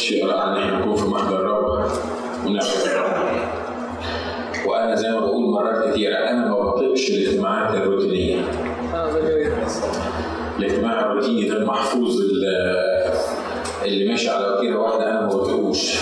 شيء 0.00 0.26
رائع 0.26 0.44
أن 0.52 0.56
إحنا 0.62 0.78
نكون 0.78 0.96
في 0.96 1.08
محضر 1.08 1.40
الرب. 1.40 1.90
ونعرف 2.46 2.86
الرب 2.86 3.40
وأنا 4.66 4.94
زي 4.94 5.08
ما 5.10 5.20
بقول 5.20 5.52
مرات 5.52 5.88
كثيره 5.90 6.14
أنا 6.16 6.48
ما 6.48 6.58
بطيقش 6.60 7.10
الاجتماعات 7.10 7.74
الروتينية. 7.74 8.40
الاجتماع 10.58 11.00
الروتيني 11.00 11.48
ده 11.48 11.56
المحفوظ 11.56 12.20
اللي- 12.20 14.08
ماشي 14.08 14.28
على 14.30 14.46
وتيرة 14.46 14.78
واحدة 14.78 15.10
أنا 15.10 15.20
ما 15.20 15.26
بطيقوش. 15.28 15.94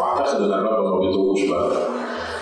وأعتقد 0.00 0.42
إن 0.42 0.52
الرب 0.52 0.84
ما 0.84 0.98
بيطيقوش 1.00 1.40
برضه. 1.50 1.76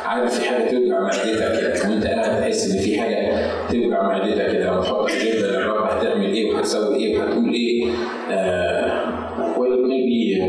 عارف 0.04 0.34
في 0.40 0.48
حاجة 0.48 0.70
توجع 0.70 1.00
معدتك 1.00 1.24
كده؟ 1.60 1.90
وانت 1.90 2.06
قاعد 2.06 2.40
تحس 2.40 2.70
إن 2.70 2.78
في 2.78 3.00
حاجة 3.00 3.50
توجع 3.70 4.02
معدتك 4.02 4.52
كده. 4.52 4.70
لما 4.70 4.80
تحط 4.80 5.10
اجنده 5.10 5.48
للرب 5.50 5.82
هتعمل 5.86 6.32
إيه 6.32 6.54
وهتسوي 6.54 6.96
إيه 6.96 7.18
وهتقول 7.18 7.52
إيه 7.54 7.90
آه 8.30 8.83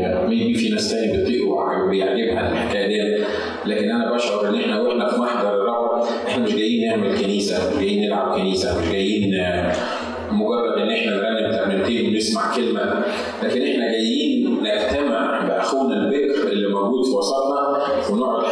ميبي 0.00 0.44
ميبي 0.44 0.54
في 0.54 0.68
ناس 0.68 0.90
تاني 0.90 1.16
بتطيق 1.16 1.48
وبيعجبها 1.48 2.52
الحكاية 2.52 2.86
دي 2.86 3.24
لكن 3.66 3.90
أنا 3.90 4.14
بشعر 4.14 4.48
إن 4.48 4.54
إحنا 4.54 4.80
وإحنا 4.80 5.08
في 5.10 5.20
محضر 5.20 5.54
الرب 5.54 6.02
إحنا 6.28 6.44
مش 6.44 6.54
جايين 6.54 6.88
نعمل 6.88 7.18
كنيسة 7.18 7.70
مش 7.70 7.76
جايين 7.82 8.02
نلعب 8.06 8.34
كنيسة 8.38 8.80
مش 8.80 8.88
جايين 8.88 9.34
آه، 9.34 9.72
مجرد 10.30 10.78
إن 10.82 10.90
إحنا 10.90 11.12
نرنم 11.16 11.52
ترنيمتين 11.56 12.08
ونسمع 12.14 12.56
كلمة. 12.56 13.04
لكن 13.42 13.62
إحنا 13.62 13.92
جايين 13.92 14.58
نجتمع 14.62 15.46
بأخونا 15.48 15.94
البكر 15.96 16.48
اللي 16.52 16.68
موجود 16.68 17.04
في 17.04 17.10
وسطنا 17.10 17.62
ونقعد 18.10 18.45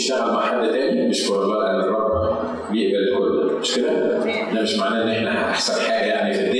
بتشتغل 0.00 0.32
مع 0.32 0.40
حد 0.40 0.68
تاني 0.68 1.06
نشكر 1.08 1.42
الله 1.42 1.62
لأن 1.64 1.80
الرب 1.80 2.38
بيقبل 2.70 2.96
الكل. 3.12 3.58
مش 3.60 3.74
كده؟ 3.74 4.18
ده 4.54 4.62
مش 4.62 4.78
معناه 4.78 5.02
إن 5.02 5.08
إحنا 5.08 5.50
أحسن 5.50 5.80
حاجة 5.92 6.04
يعني 6.06 6.34
في 6.34 6.40
الدنيا. 6.40 6.59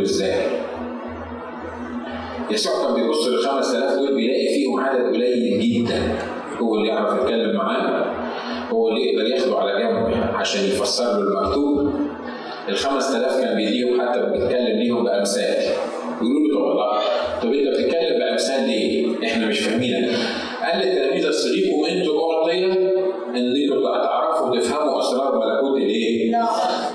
5000 0.00 0.04
دول 0.04 0.04
إزاي؟ 0.04 0.34
يسوع 2.50 2.72
كان 2.86 2.94
بيبص 2.94 3.26
لل 3.26 3.38
5000 3.38 3.98
دول 3.98 4.14
بيلاقي 4.14 4.48
فيهم 4.48 4.80
عدد 4.80 5.14
قليل 5.14 5.60
جدا 5.60 6.18
هو 6.60 6.74
اللي 6.74 6.88
يعرف 6.88 7.22
يتكلم 7.22 7.56
معاه 7.56 8.04
هو 8.72 8.88
اللي 8.88 9.00
يقدر 9.06 9.26
ياخده 9.26 9.58
على 9.58 9.82
جنب 9.82 10.22
عشان 10.34 10.64
يفسر 10.64 11.04
له 11.04 11.18
المكتوب 11.18 11.94
ال 12.68 12.76
5000 12.76 13.40
كان 13.40 13.56
بيديهم 13.56 14.00
حتى 14.00 14.20
بيتكلم 14.20 14.78
ليهم 14.78 15.04
بأمثال 15.04 15.56
يقولوا 16.22 16.48
له 16.48 16.54
طب 16.54 16.64
والله 16.64 16.98
طب 17.42 17.52
أنت 17.52 17.68
بتتكلم 17.68 18.18
بأمثال 18.18 18.68
ليه؟ 18.68 19.06
إحنا 19.26 19.46
مش 19.46 19.60
فاهمينك 19.60 20.10
قال 20.62 20.86
للتلاميذ 20.86 21.28
اصليكم 21.28 21.84
أنتم 21.84 22.10
أعطية 22.10 22.72
انكم 23.36 23.82
تعرفوا 24.04 24.48
وتفهموا 24.50 24.98
أسرار 25.00 25.38
ملكوت 25.38 25.76
الايه؟ 25.82 26.32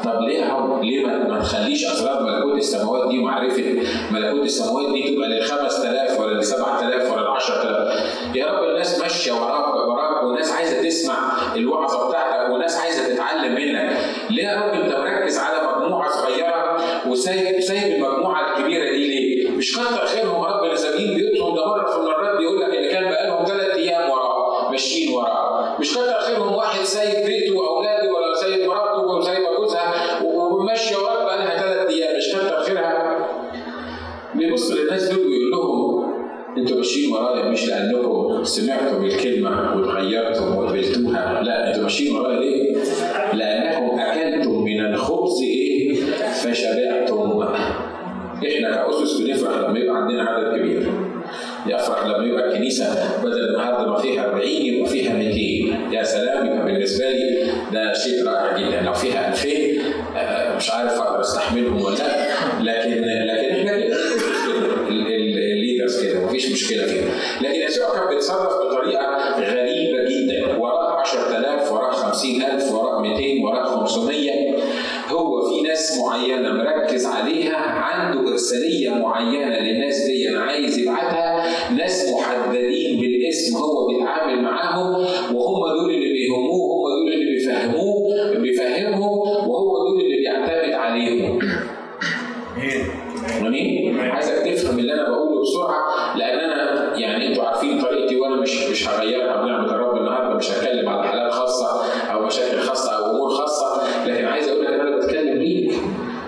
طب 0.04 0.22
ليه 0.22 0.80
ليه 0.82 1.06
ما, 1.06 1.28
ما 1.28 1.40
تخليش 1.40 1.86
أسرار 1.86 2.24
ملكوت 2.24 2.45
السماوات 2.58 3.10
دي 3.10 3.20
ومعرفه 3.20 3.76
ملكوت 4.12 4.46
السماوات 4.46 4.94
دي 4.94 5.16
تبقى 5.16 5.28
لل 5.30 5.44
5000 5.44 6.20
ولا 6.20 6.34
لل 6.34 6.44
7000 6.46 7.12
ولا 7.12 7.22
لل 7.22 7.28
10000 7.28 8.36
يا 8.36 8.46
رب 8.46 8.64
الناس 8.64 9.00
ماشية 9.00 9.32
وراك 9.32 9.76
وراك 9.76 10.24
والناس 10.24 10.52
عايزة 10.52 10.84
تسمع 10.84 11.16
الوعظة 11.56 12.10
بتاعتك 12.10 12.50
والناس 12.52 12.78
عايزة 12.78 13.14
تتعلم 13.16 13.56
منك 13.56 13.98
ليه 14.30 14.44
يا 14.44 14.56
رب 14.62 14.74
انت 14.74 14.96
مركز 14.96 15.38
على 15.40 15.58
مجموعة 15.78 16.10
صغيرة 16.12 16.82
وسايب 17.08 17.60
سايب 17.62 17.96
المجموعة 17.96 18.58
الكبيرة 18.58 18.92
دي 18.92 19.08
ليه؟ 19.08 19.52
مش 19.52 19.78
كتر 19.78 20.06
خيرهم 20.06 20.35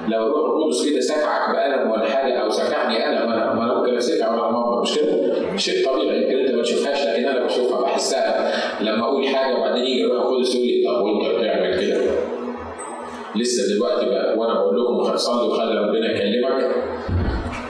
لو 0.08 0.28
القدس 0.28 0.90
كده 0.90 1.00
سكعك 1.02 1.56
بقلم 1.56 1.92
ولا 1.92 2.50
سكعني 2.50 3.04
قلم 3.04 3.32
أنا 3.32 3.54
ما 3.54 3.64
أنا 3.64 3.74
ممكن 3.80 3.96
اسكع 3.98 4.34
ولا 4.34 4.50
المنبر 4.50 4.82
مش 4.82 4.96
كده؟ 4.96 5.58
شيء 5.58 5.86
طبيعي 5.86 6.22
يمكن 6.24 6.38
أنت 6.40 6.52
ما 6.56 6.62
تشوفهاش 6.62 7.08
لكن 7.08 7.26
أنا 7.26 7.46
بشوفها 7.46 7.82
بحسها 7.82 8.52
لما 8.84 9.04
أقول 9.06 9.28
حاجة 9.28 9.56
وبعدين 9.56 9.84
يجي 9.84 10.04
الروح 10.06 10.26
القدس 10.26 10.56
يقول 10.56 10.68
لي 10.68 10.84
طب 10.88 11.02
وأنت 11.06 11.36
بتعمل 11.40 11.80
كده؟ 11.80 12.02
لسه 13.36 13.76
دلوقتي 13.76 14.06
بقى 14.06 14.38
وأنا 14.38 14.54
بقول 14.54 14.82
لكم 14.82 15.18
صلي 15.18 15.48
وخلي 15.48 15.80
ربنا 15.80 16.12
يكلمك 16.12 16.76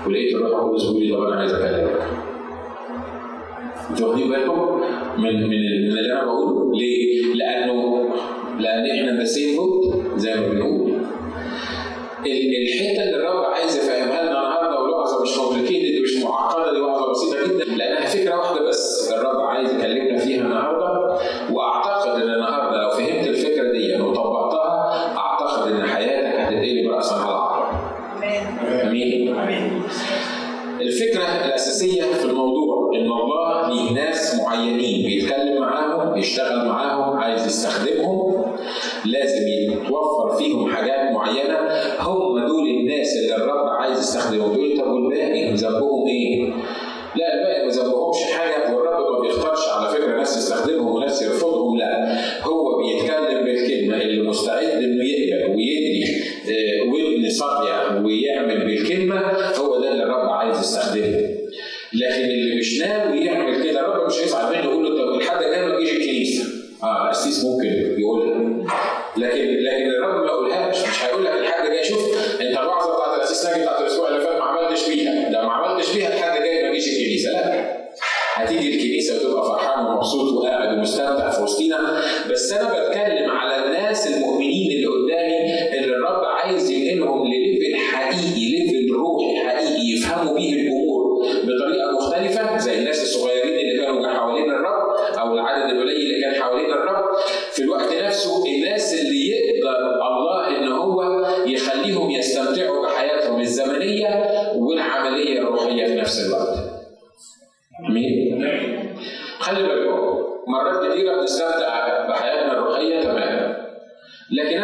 ولقيت 0.07 0.35
الروح 0.35 0.59
القدس 0.63 0.83
بيقول 0.83 1.03
لي 1.05 1.15
طب 1.15 1.23
أنا 1.23 1.35
عايز 1.39 1.53
أكلمك. 1.53 2.01
أنتوا 3.89 4.07
واخدين 4.07 4.29
بالكم 4.29 4.81
من 5.17 5.33
من 5.47 5.53
اللي 5.53 6.13
أنا 6.13 6.25
بقوله؟ 6.25 6.71
ليه؟ 6.79 7.33
لأنه 7.35 8.09
لأن 8.59 8.85
إحنا 8.99 9.19
ذا 9.19 9.23
سيم 9.23 9.57
زي 10.15 10.35
ما 10.35 10.47
بنقول. 10.47 10.86
ال- 12.31 12.63
الحتة 12.63 13.03
اللي 13.03 13.15
الرب 13.15 13.44
عايز 13.45 13.77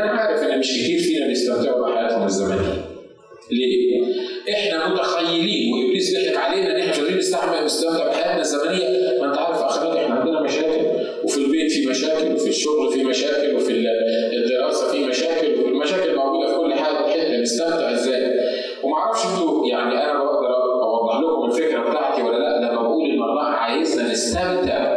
أنا 0.04 0.12
عارف 0.12 0.44
ان 0.44 0.60
مش 0.60 0.68
كتير 0.68 1.00
فينا 1.00 1.28
بيستمتعوا 1.28 1.88
بحياتهم 1.88 2.26
الزمنية. 2.26 2.86
ليه؟ 3.52 4.04
إحنا 4.54 4.88
متخيلين 4.94 5.74
وإبليس 5.74 6.18
بيضحك 6.18 6.38
علينا 6.38 6.72
إن 6.76 6.80
إحنا 6.80 6.92
مش 6.92 7.00
قادرين 7.00 7.66
نستمتع 7.66 8.08
بحياتنا 8.08 8.42
الزمنية، 8.42 9.20
ما 9.22 9.26
أنت 9.28 9.38
عارف 9.38 9.62
اخرات 9.62 9.98
إحنا 9.98 10.16
عندنا 10.16 10.42
مشاكل 10.42 10.86
وفي 11.24 11.38
البيت 11.38 11.72
في 11.72 11.88
مشاكل 11.88 12.34
وفي 12.34 12.50
الشغل 12.50 12.92
في 12.94 13.04
مشاكل 13.04 13.56
وفي 13.56 13.72
الدراسة 14.34 14.92
في 14.92 15.06
مشاكل 15.06 15.48
والمشاكل 15.64 16.16
موجودة 16.16 16.50
في 16.52 16.58
كل 16.58 16.74
حاجة 16.74 16.98
إحنا 17.08 17.38
بنستمتع 17.38 17.92
إزاي؟ 17.92 18.34
وما 18.84 18.98
أعرفش 18.98 19.26
أنتوا 19.26 19.68
يعني 19.68 19.94
أنا 20.06 20.14
بقدر 20.14 20.54
أوضح 20.84 21.20
لكم 21.20 21.46
الفكرة 21.52 21.90
بتاعتي 21.90 22.22
ولا 22.22 22.38
لأ 22.38 22.58
لما 22.72 22.82
بقول 22.82 23.06
ان 23.06 23.22
الله 23.24 23.44
عايزنا 23.44 24.12
نستمتع 24.12 24.93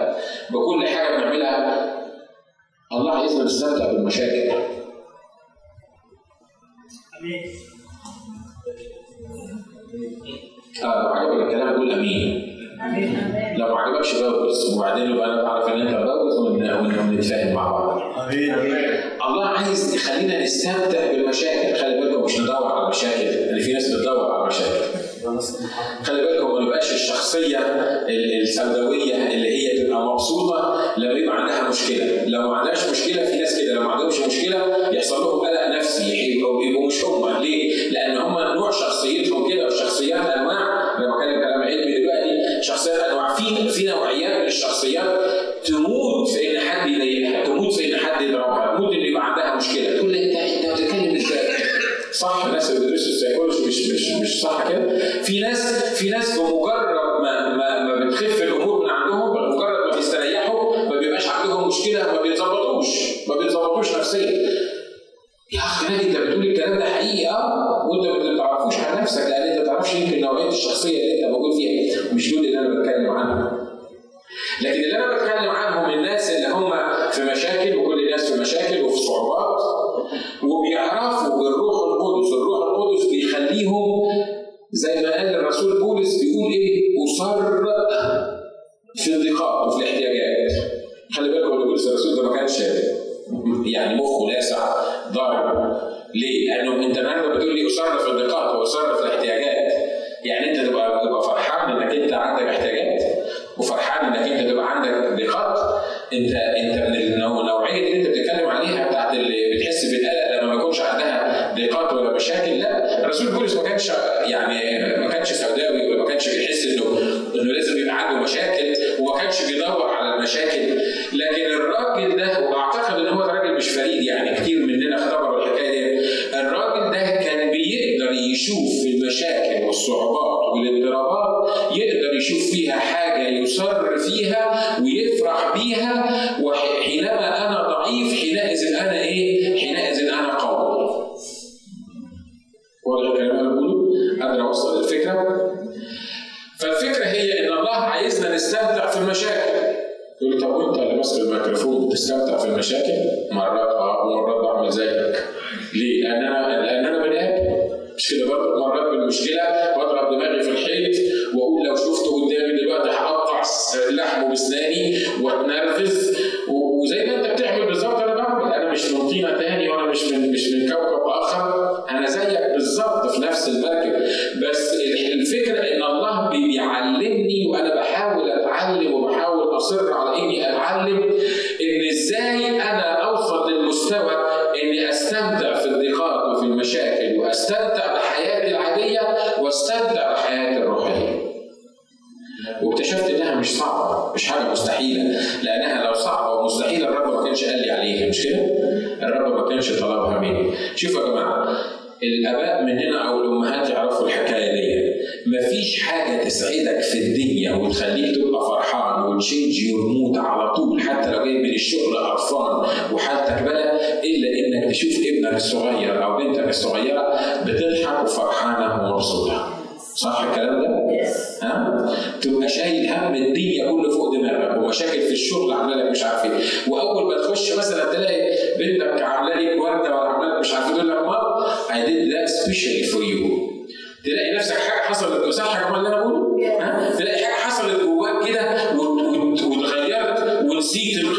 لیکن 121.13 121.46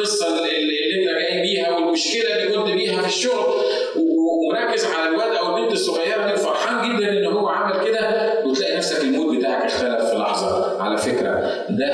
القصة 0.08 0.28
اللي, 0.38 0.58
اللي 0.58 1.02
انت 1.02 1.20
جاي 1.20 1.42
بيها 1.42 1.76
والمشكلة 1.76 2.36
اللي 2.36 2.58
كنت 2.58 2.70
بيها 2.70 3.02
في 3.02 3.08
الشغل. 3.08 3.54
ومركز 3.96 4.86
على 4.86 5.10
الواد 5.10 5.36
أو 5.36 5.58
البنت 5.58 5.72
الصغيرة 5.72 6.28
دي 6.28 6.34
وفرحان 6.34 7.00
جدا 7.00 7.10
إن 7.12 7.26
هو 7.26 7.48
عمل 7.48 7.86
كده. 7.88 8.34
وتلاقي 8.46 8.78
نفسك 8.78 9.04
المود 9.04 9.38
بتاعك 9.38 9.66
اختلف 9.66 10.10
في 10.10 10.16
لحظة. 10.16 10.82
على 10.82 10.98
فكرة 10.98 11.32
ده 11.70 11.88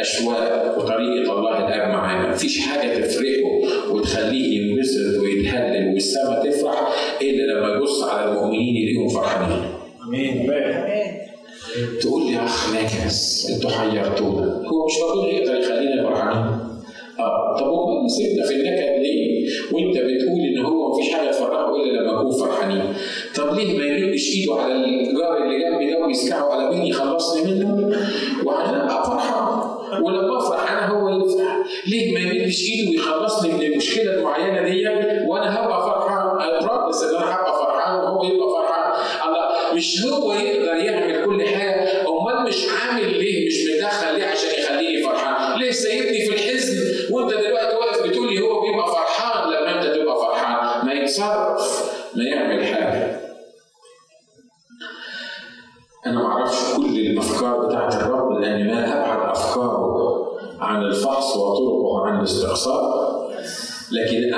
أشواق 0.00 0.78
وطريقه 0.78 1.38
الله 1.38 1.58
الآب 1.68 1.88
معانا. 1.88 2.28
مفيش 2.32 2.60
حاجة 2.60 3.06
تفرقه 3.06 3.50
وتخليه 3.90 4.60
ينبسط 4.60 5.20
ويتهلل 5.22 5.92
والسما 5.94 6.42
تفرح 6.44 6.92
إلا 7.22 7.52
لما 7.52 7.74
يبص 7.76 8.02
على 8.02 8.30
المؤمنين 8.30 8.76
يلاقيهم 8.76 9.08
فرحانين. 9.08 9.64
آمين. 10.08 10.52
تقول 12.00 12.26
لي 12.26 12.32
يا 12.32 12.44
أخ 12.44 12.74
ناكس 12.74 13.46
أنتوا 13.50 13.70
حيرتونا. 13.70 14.62
هو 14.66 14.86
مش 14.86 14.92
ربنا 15.02 15.28
يقدر 15.32 15.54
يخلينا 15.60 16.02
فرحانين؟ 16.08 16.55
آه 17.18 17.56
طب 17.60 17.66
هو 17.66 18.08
سيبنا 18.08 18.46
في 18.46 18.54
النكد 18.54 19.02
ليه؟ 19.02 19.46
وأنت 19.72 19.96
بتقول 19.96 20.40
إن 20.56 20.64
هو 20.64 20.92
مفيش 20.92 21.12
حاجة 21.14 21.30
تفرحه 21.30 21.76
إلا 21.76 22.00
لما 22.00 22.12
نكون 22.22 22.32
فرحانين. 22.32 22.82
طب 23.36 23.54
ليه 23.54 23.78
ما 23.78 23.84
يمدش 23.86 24.34
إيده 24.36 24.54
على 24.54 24.74
الجار 24.74 25.42
اللي 25.44 25.58
جنبي 25.58 25.90
ده 25.90 26.06
ويسكعه 26.06 26.52
على 26.52 26.70
مين 26.76 26.86
يخلصني 26.86 27.54
منه؟ 27.54 27.96
وأنا 28.44 28.84
ابقى 28.84 29.04
فرحان 29.06 29.56
ولما 30.04 30.38
أفرح 30.38 30.72
أنا 30.72 30.88
هو 30.88 31.08
اللي 31.08 31.24
يفرح. 31.26 31.56
ليه 31.86 32.12
ما 32.14 32.20
يمدش 32.20 32.70
إيده 32.70 32.90
ويخلصني 32.90 33.52
من 33.52 33.62
المشكلة 33.62 34.14
المعينة 34.14 34.62
دي 34.62 34.88
وأنا 35.28 35.54
هبقى 35.64 35.82
فرحان 35.90 36.38
اي 36.40 36.66
بروميس 36.66 37.02
إن 37.02 37.08
أنا 37.16 37.34
هبقى 37.34 37.52
فرحان 37.64 37.98
وهو 38.04 38.24
يبقى 38.24 38.48
فرحان. 38.48 38.92
الله 39.28 39.74
مش 39.76 40.04
هو 40.04 40.32
يقدر 40.32 40.76
يعمل 40.84 41.24
كل 41.24 41.42
حاجة 41.46 41.88
أمال 42.08 42.48
مش 42.48 42.66
عامل 42.82 43.18
ليه 43.18 43.46
مش 43.46 43.54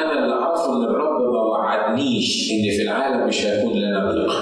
أنا 0.04 0.24
اللي 0.24 0.34
أعرفه 0.34 0.76
إن 0.76 0.82
الرب 0.84 1.32
ما 1.32 1.42
وعدنيش 1.42 2.50
إن 2.52 2.76
في 2.76 2.82
العالم 2.82 3.26
مش 3.28 3.46
هيكون 3.46 3.72
لنا 3.72 4.10
ضيق 4.12 4.32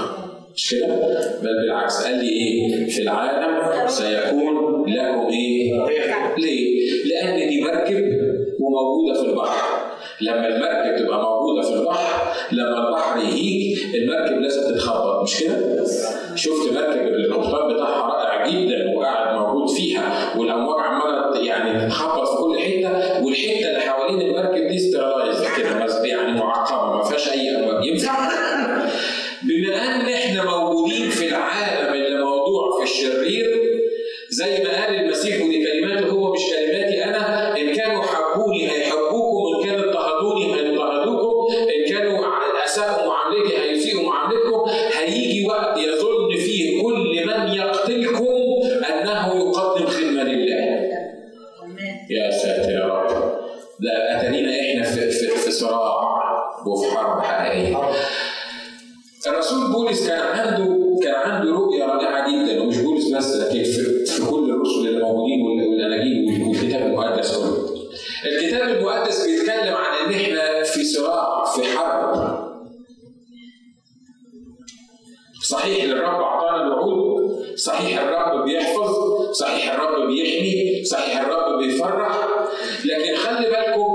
مش 0.54 0.70
كده؟ 0.70 0.86
بل 1.42 1.54
بالعكس 1.62 2.04
قال 2.06 2.14
لي 2.18 2.28
إيه؟ 2.28 2.86
في 2.88 3.02
العالم 3.02 3.88
سيكون 3.88 4.84
لكم 4.88 5.28
إيه؟ 5.30 5.72
ليه؟ 6.38 6.90
لأن 7.04 7.48
دي 7.48 7.60
مركب 7.62 8.04
وموجودة 8.60 9.22
في 9.22 9.28
البحر 9.30 9.76
لما 10.20 10.48
المركب 10.48 11.04
تبقى 11.04 11.22
موجودة 11.22 11.62
في 11.62 11.72
البحر 11.74 12.32
لما 12.52 12.88
البحر 12.88 13.18
يهيج 13.18 13.78
المركب 13.94 14.40
لازم 14.40 14.74
تتخبط 14.74 15.22
مش 15.22 15.40
كده؟ 15.40 15.84
شفت 16.34 16.72
مركب 16.74 17.06
القبطان 17.06 17.74
بتاعها 17.74 18.06
رائع 18.06 18.46
جدا 18.46 18.96
وقاعد 18.96 19.38
موجود 19.38 19.68
فيها 19.70 20.38
والامواج 20.38 20.80
عمالة 20.80 21.44
يعني 21.46 21.86
تتخبط 21.86 22.28
في 22.28 22.36
كل 22.42 22.58
حتة 22.58 23.24
والحتة 23.24 23.68
اللي 23.68 23.80
حوالين 23.80 24.20
المركب 24.20 24.68
دي 24.68 24.78
سترالايز 24.78 25.25
يا 52.10 52.30
ساتر 52.30 52.70
يا 52.70 52.84
رب 52.84 53.08
ده 53.80 53.90
اتارينا 54.18 54.50
إحنا 54.60 54.82
في 54.82 55.10
في, 55.10 55.26
في 55.26 55.50
صراع 55.50 55.96
وفي 56.66 56.96
حرب 56.96 57.20
حقيقية. 57.22 57.76
الرسول 59.26 59.72
بولس 59.72 60.06
كان 60.08 60.20
عنده 60.20 60.76
كان 61.02 61.14
عنده 61.14 61.50
رؤية 61.52 61.84
رائعة 61.84 62.30
جدا 62.32 62.62
ومش 62.62 62.76
بولس 62.78 63.14
بس 63.14 63.36
لكن 63.36 63.62
في, 63.62 64.04
في 64.06 64.26
كل 64.30 64.50
الرسل 64.50 64.88
اللي 64.88 65.02
موجودين 65.02 65.40
والاناجيل 65.42 66.42
والكتاب 66.48 66.82
المقدس 66.86 67.36
كله. 67.36 67.76
الكتاب 68.26 68.68
المقدس 68.68 69.26
بيتكلم 69.26 69.74
عن 69.74 70.06
إن 70.06 70.14
إحنا 70.14 70.62
في 70.62 70.84
صراع 70.84 71.44
في 71.44 71.62
حرب. 71.78 72.36
صحيح 75.48 75.84
الرب 75.84 76.20
أعطانا 76.20 76.62
الوعود، 76.62 77.05
صحيح 77.56 78.00
الرب 78.00 78.44
بيحفظ، 78.44 78.92
صحيح 79.32 79.74
الرب 79.74 80.06
بيحمي، 80.08 80.84
صحيح 80.84 81.20
الرب 81.20 81.58
بيفرح، 81.58 82.28
لكن 82.84 83.16
خلي 83.16 83.50
بالكم 83.50 83.86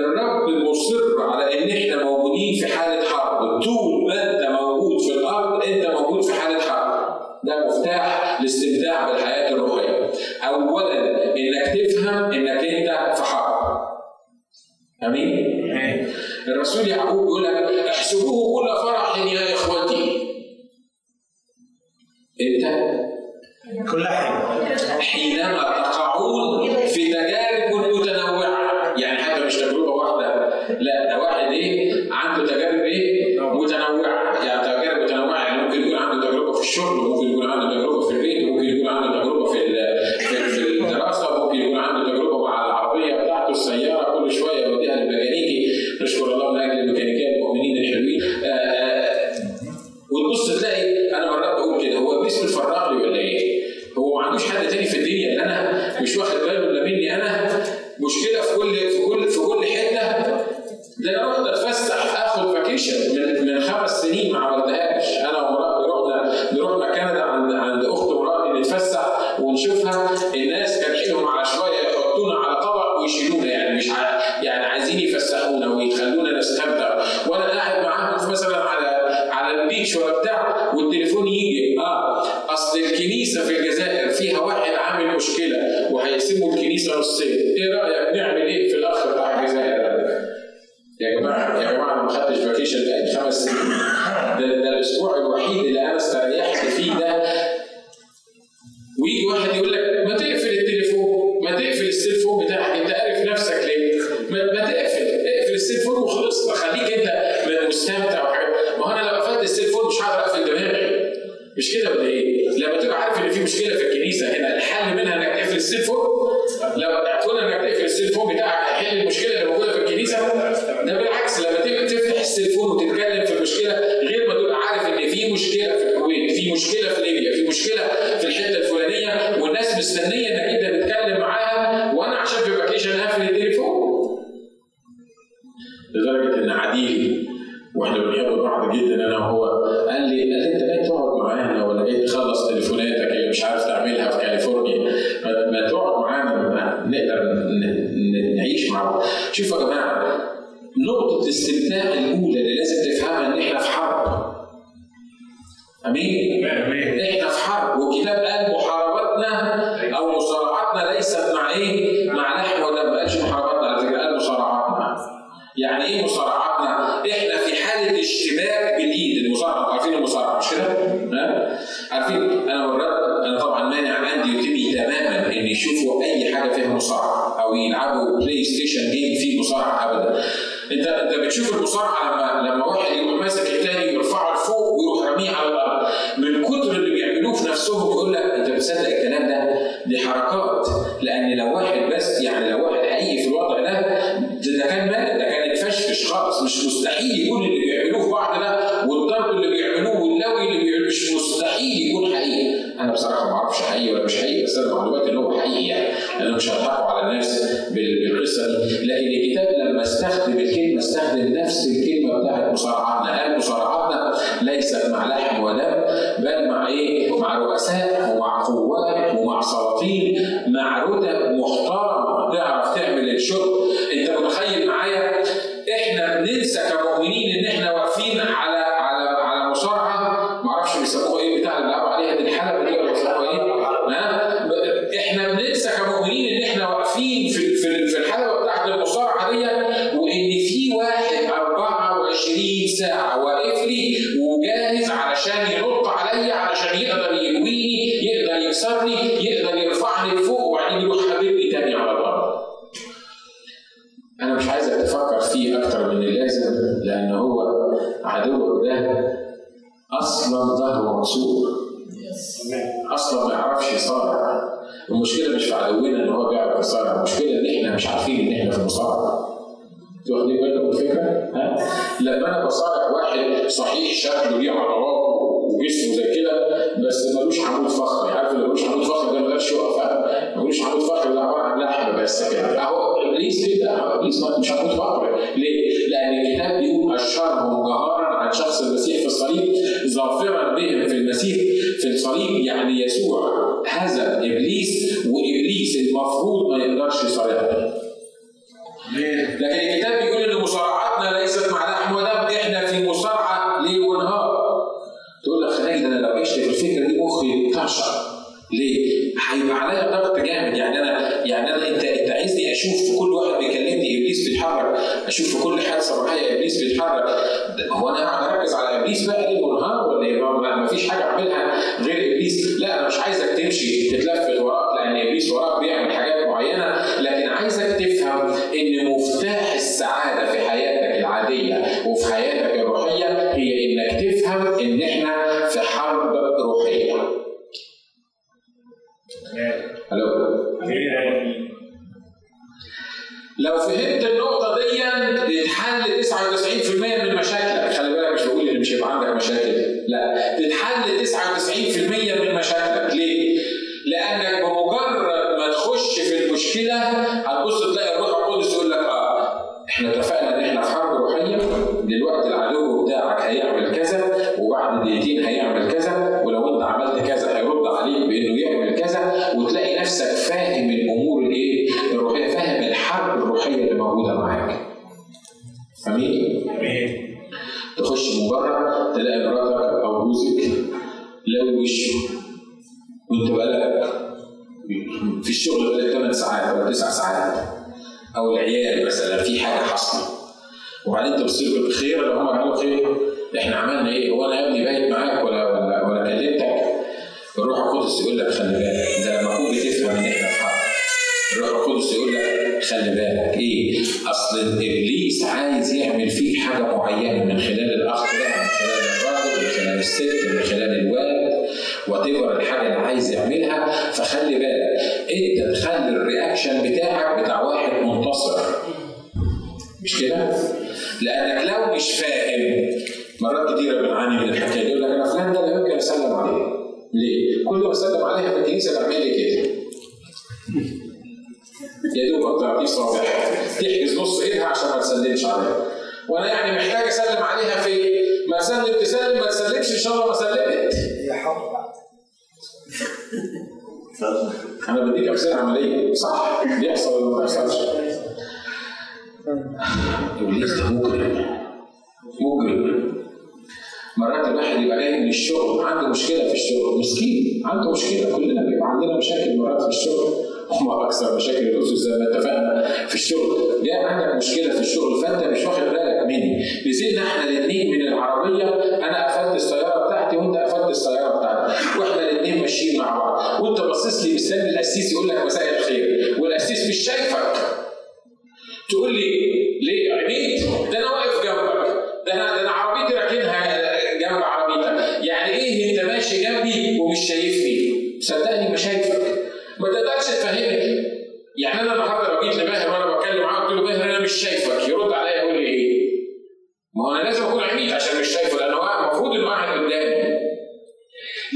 الرب 0.00 0.48
مصر 0.48 1.22
على 1.22 1.58
إن 1.58 1.70
إحنا 1.70 2.04
موجودين 2.04 2.54
في 2.54 2.66
حالة 2.66 3.04
حرب. 3.08 3.62
طول 3.62 4.08
ما 4.08 4.30
أنت 4.30 4.50
موجود 4.60 5.00
في 5.00 5.14
الأرض 5.14 5.62
أنت 5.64 5.86
موجود 5.86 6.24
في 6.24 6.32
حالة 6.32 6.60
حرب. 6.60 7.18
ده 7.44 7.66
مفتاح 7.66 8.40
الاستمتاع 8.40 9.10
بالحياة 9.10 9.52
الروحية. 9.52 10.10
اولا 10.48 11.24
إنك 11.36 11.90
تفهم 11.90 12.24
إنك 12.24 12.64
أنت 12.64 13.16
في 13.16 13.22
حرب. 13.22 13.78
آمين. 15.02 15.58
الرسول 16.48 16.88
يعقوب 16.88 17.26
يقول 17.26 17.44
لك 17.44 17.86
احسبوه 17.88 18.62
كل 18.62 18.68
فرح 18.86 19.26
يا 19.26 19.54
إخوتي. 19.54 20.17
انت 22.40 22.64
كل 23.90 24.06
حاجة 24.06 24.76
حينما 25.00 25.62
تقعون 25.62 26.76
في 26.76 27.12
تجارب 27.12 27.74
متنوعة. 27.96 28.68
يعني 28.98 29.18
حتى 29.18 29.44
مش 29.44 29.56
تجربة 29.56 29.90
واحدة. 29.92 30.48
لا 30.68 31.08
ده 31.08 31.22
واحد 31.22 31.52
إيه؟ 31.52 31.92
عنده 32.12 32.46
تجارب 32.46 32.67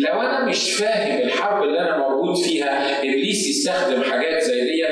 لو 0.09 0.21
أنا 0.21 0.45
مش 0.49 0.73
فاهم 0.73 1.23
الحرب 1.23 1.63
اللي 1.63 1.81
أنا 1.81 2.09
موجود 2.09 2.37
فيها 2.37 3.01
إبليس 3.03 3.49
يستخدم 3.49 4.03
حاجات 4.03 4.43
زي 4.43 4.61
دي 4.61 4.85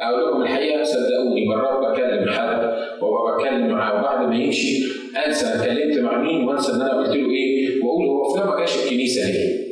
أقول 0.00 0.30
لكم 0.30 0.42
الحقيقة 0.42 0.82
صدقوني 0.84 1.46
مرات 1.46 1.78
بكلم 1.92 2.28
حد 2.30 2.72
وأبقى 3.02 3.58
معاه 3.58 4.00
وبعد 4.00 4.28
ما 4.28 4.36
يمشي 4.36 4.84
أنسى 5.26 5.46
أنا 5.46 5.62
اتكلمت 5.62 5.98
مع 5.98 6.18
مين 6.22 6.48
وأنسى 6.48 6.72
إن 6.72 6.80
أنا 6.80 6.92
قلت 6.98 7.16
له 7.16 7.30
إيه 7.30 7.82
وأقول 7.82 8.06
هو 8.06 8.34
فلان 8.34 8.46
ما 8.48 8.60
جاش 8.60 8.84
الكنيسة 8.84 9.30
ليه؟ 9.30 9.68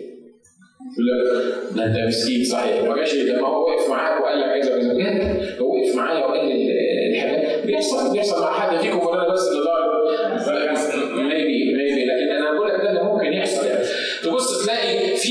لا 1.77 1.87
أنت 1.87 1.99
مسكين 2.09 2.45
صحيح. 2.45 2.83
ما 2.89 2.97
جاش 2.97 3.15
ما 3.15 3.49
هو 3.49 3.63
وقف 3.63 3.91
معاك 3.91 4.23
وقال 4.23 4.41
لك 4.41 4.49
عايز 4.49 4.69
بجد؟ 4.69 5.59
هو 5.61 5.77
وقف 5.77 5.95
معايا 5.97 6.27
وقال 6.27 6.47
لي 6.47 6.71
الحاجات. 7.11 7.67
بيحصل 7.67 8.13
بيحصل 8.13 8.41
مع 8.41 8.53
حد 8.53 8.77
فيكم 8.77 9.07
ولا 9.07 9.23
أنا 9.25 9.33
بس 9.33 9.49
اللي 9.49 9.63
ضارب 9.65 9.96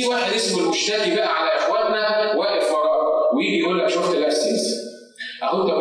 واحد 0.08 0.34
اسمه 0.34 0.63
المشتكي 0.63 1.15
بقى 1.15 1.28
على 1.41 1.50
اخواتنا 1.56 2.34
واقف 2.36 2.72
وراه 2.72 3.36
ويجي 3.36 3.60
يقول 3.60 3.80
لك 3.80 3.88
شفت 3.89 4.15
الاستاذ 4.15 4.86
أهو 5.44 5.62
أنت 5.62 5.72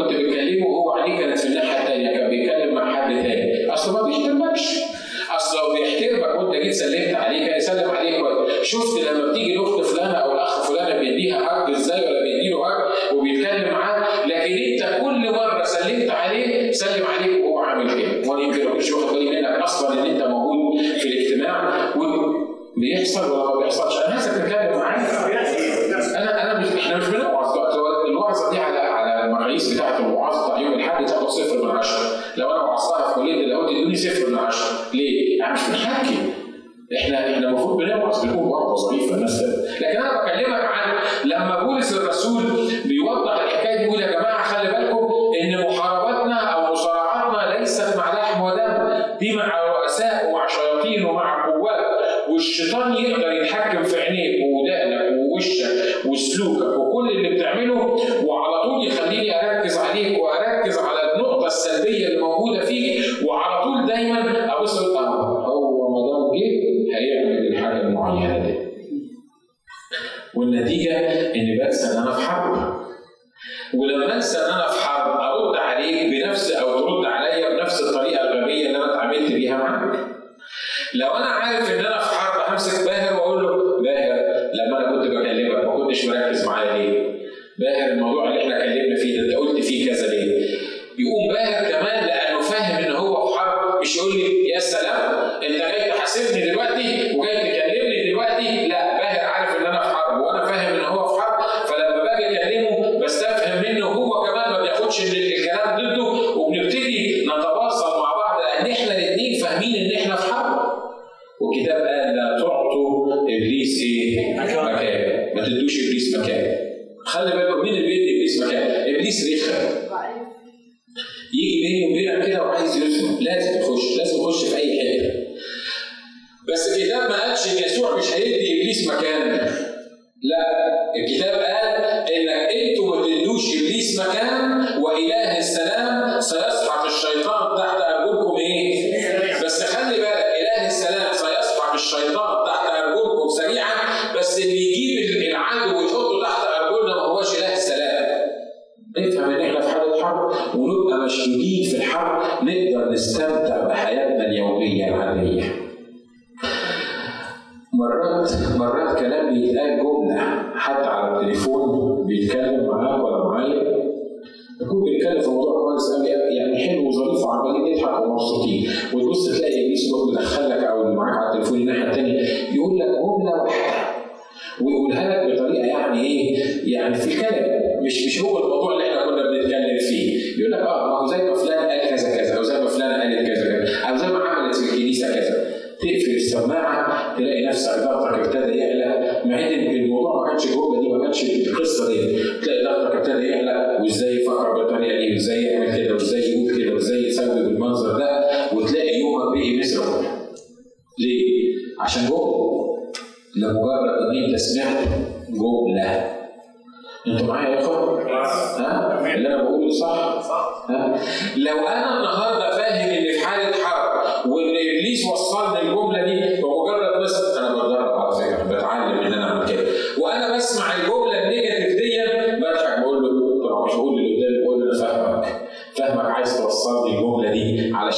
اللي 95.47 95.59
جاي 95.59 95.91
تحاسبني 95.91 96.41
دلوقتي 96.51 97.13
وجاي 97.17 97.44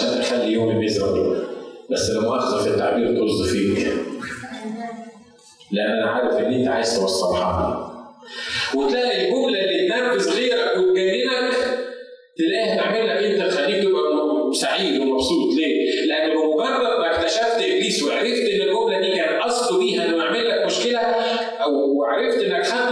عشان 0.07 0.19
نحل 0.19 0.53
يوم 0.53 0.71
الميزه 0.71 1.37
بس 1.91 2.11
لا 2.11 2.21
مؤاخذه 2.21 2.63
في 2.63 2.69
التعبير 2.71 3.07
طز 3.21 3.49
فيك. 3.51 3.89
لأن 5.73 5.91
أنا 5.91 6.11
عارف 6.11 6.35
ان 6.39 6.53
أنت 6.53 6.69
عايز 6.69 7.01
توصلها 7.01 7.97
لي 8.75 8.81
وتلاقي 8.81 9.25
الجملة 9.29 9.65
اللي 9.65 9.89
تنفذ 9.89 10.37
غيرك 10.37 10.77
وتجننك 10.77 11.79
تلاقيها 12.39 12.77
تعمل 12.77 13.07
لك 13.09 13.17
أنت 13.43 13.53
تخليك 13.53 13.85
تبقى 13.85 14.53
سعيد 14.55 15.01
ومبسوط. 15.01 15.55
ليه؟ 15.57 16.07
لأن 16.07 16.31
بمجرد 16.31 16.99
ما 17.01 17.17
اكتشفت 17.17 17.57
إبليس 17.61 18.03
وعرفت 18.03 18.27
إن 18.27 18.61
الجملة 18.61 19.01
دي 19.01 19.17
كان 19.17 19.41
قصده 19.43 19.79
بيها 19.79 20.05
إنه 20.07 20.17
يعمل 20.17 20.49
لك 20.49 20.67
مشكلة 20.67 20.99
أو 20.99 21.73
وعرفت 21.99 22.39
إنك 22.43 22.67
خدت 22.67 22.86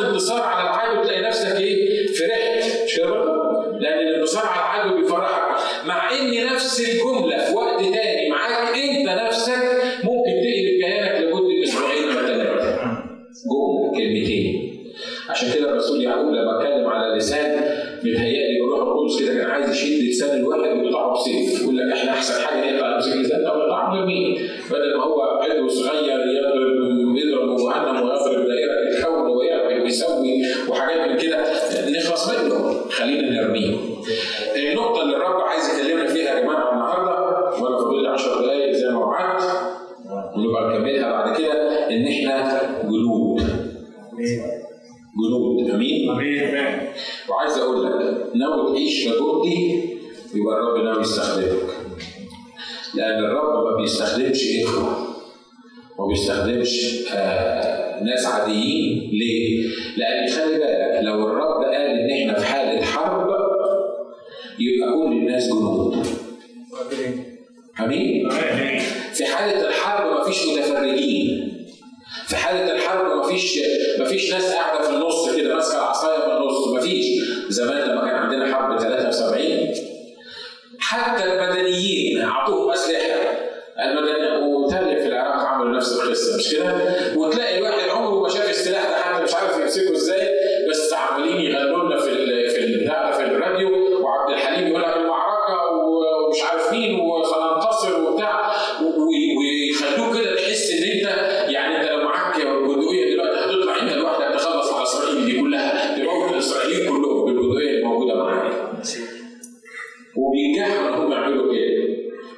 وبيجاهروا 110.34 110.96
هم 110.96 111.12
يعملوا 111.12 111.52
كده. 111.52 111.84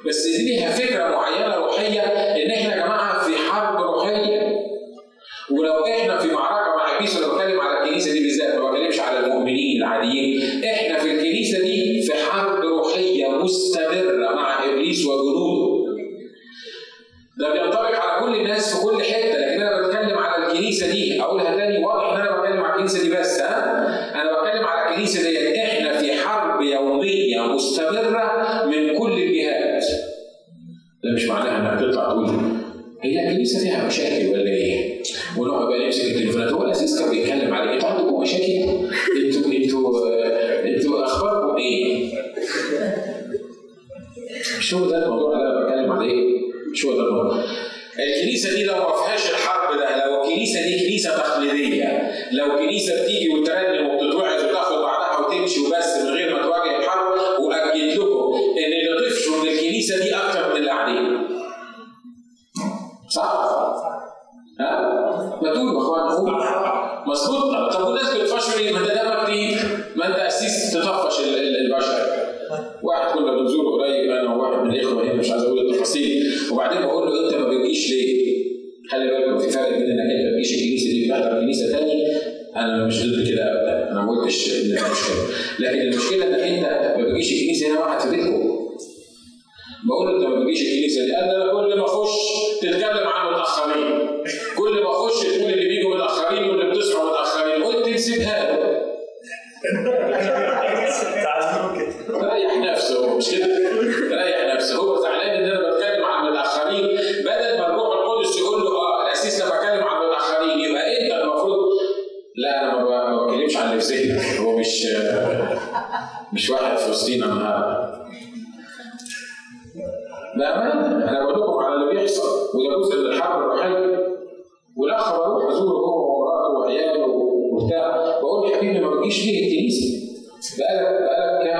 بس 0.07 0.27
ليها 0.27 0.71
فكرة 0.71 1.07
معينة 1.07 1.55
روحية 1.55 2.01
إن 2.01 2.51
إحنا 2.51 2.75
يا 2.75 2.83
جماعة 2.85 3.23
في 3.27 3.37
حرب 3.37 3.81
روحية. 3.81 4.57
ولو 5.51 5.85
إحنا 5.85 6.17
في 6.19 6.27
معركة 6.27 6.75
مع 6.75 6.95
ابليس 6.95 7.17
أنا 7.17 7.33
بتكلم 7.33 7.59
على 7.59 7.83
الكنيسة 7.83 8.11
دي 8.13 8.19
بالذات 8.19 8.55
ما 8.59 8.71
بتكلمش 8.71 8.99
على 8.99 9.19
المؤمنين 9.19 9.77
العاديين. 9.77 10.63
إحنا 10.63 10.99
في 10.99 11.11
الكنيسة 11.11 11.59
دي 11.61 12.01
في 12.01 12.13
حرب 12.13 12.59
روحية 12.65 13.27
مستمرة 13.27 14.35
مع 14.35 14.63
إبليس 14.65 15.05
وجنوده. 15.05 15.77
ده 17.39 17.53
بينطبق 17.53 17.95
على 17.95 18.25
كل 18.25 18.35
الناس 18.35 18.75
في 18.75 18.86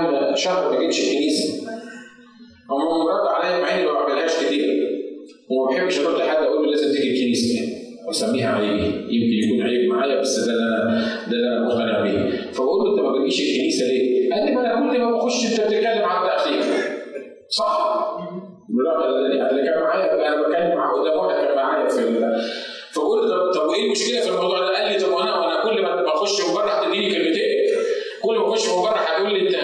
كام 0.05 0.35
شهر 0.35 0.71
ما 0.73 0.79
جيتش 0.79 0.99
الكنيسة 0.99 1.53
هم 2.71 3.05
مرد 3.05 3.27
عليا 3.27 3.61
مع 3.61 3.75
إني 3.75 3.85
ما 3.85 3.91
بعملهاش 3.93 4.45
كتير 4.45 4.67
وما 5.49 5.71
بحبش 5.71 5.99
أروح 5.99 6.15
لحد 6.21 6.43
أقول 6.43 6.65
له 6.65 6.71
لازم 6.71 6.91
تيجي 6.95 7.11
الكنيسة 7.11 7.59
وأسميها 8.07 8.55
عيبي 8.55 8.83
يمكن 8.85 9.47
يكون 9.47 9.67
عيب 9.67 9.89
معايا 9.89 10.21
بس 10.21 10.39
ده 10.39 10.53
اللي 10.53 10.63
أنا 10.63 11.05
ده 11.27 11.35
اللي 11.37 11.47
أنا 11.47 11.65
مقتنع 11.67 12.01
بيه 12.01 12.51
فبقول 12.51 12.85
له 12.85 12.91
أنت 12.91 12.99
ما 12.99 13.11
بتجيش 13.11 13.39
الكنيسة 13.41 13.85
ليه؟ 13.85 14.33
قال 14.33 14.45
لي 14.45 14.55
ما 14.55 14.61
أنا 14.61 14.91
كل 14.91 14.99
ما 15.01 15.11
بخش 15.11 15.45
أنت 15.45 15.61
بتتكلم 15.61 16.03
عن 16.05 16.23
التأخير 16.25 16.61
صح؟ 17.49 17.97
لا 18.85 19.49
اللي 19.51 19.63
كان 19.63 19.79
معايا 19.83 20.13
أنا 20.13 20.41
بتكلم 20.47 20.75
مع 20.77 20.93
قدام 20.93 21.17
واحد 21.17 21.45
كان 21.47 21.55
معايا 21.55 21.89
في. 21.89 22.01
فقلت 22.91 23.31
طب 23.31 23.61
طب 23.61 23.69
وايه 23.69 23.85
المشكلة 23.85 24.19
في 24.21 24.29
الموضوع 24.29 24.59
ده؟ 24.59 24.77
قال 24.77 24.93
لي 24.93 24.99
طب 24.99 25.11
وأنا 25.13 25.39
وأنا 25.39 25.63
كل 25.63 25.81
ما 25.81 26.03
بخش 26.03 26.41
من 26.47 26.53
بره 26.55 26.69
هتديني 26.71 27.13
كلمتين 27.15 27.47
كل 28.21 28.37
ما 28.37 28.47
اخش 28.53 28.69
من 28.69 28.81
بره 28.81 28.97
هتقول 28.97 29.33
لي 29.33 29.47
انت 29.47 29.55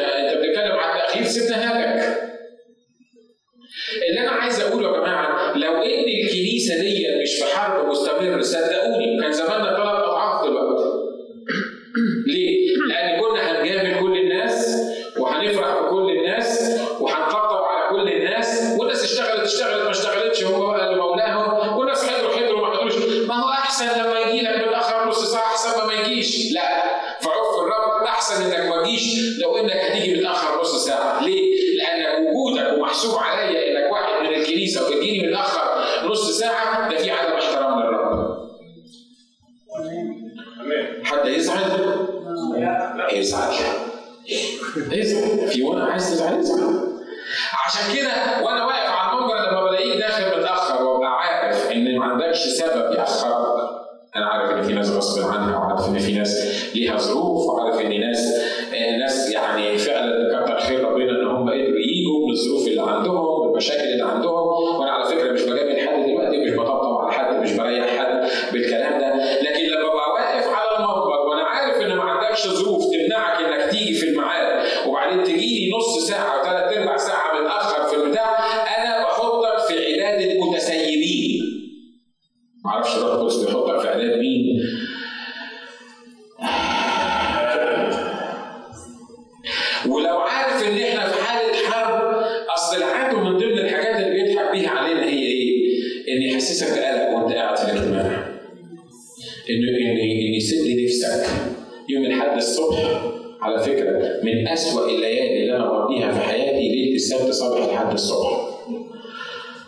على 103.42 103.60
فكرة 103.60 104.20
من 104.24 104.48
أسوأ 104.48 104.90
الليالي 104.90 105.42
اللي 105.44 105.56
أنا 105.56 105.68
بقضيها 105.68 106.12
في 106.12 106.20
حياتي 106.20 106.70
ليله 106.70 106.96
السبت 106.96 107.32
صباح 107.32 107.60
لحد 107.74 107.94
الصبح. 107.94 108.50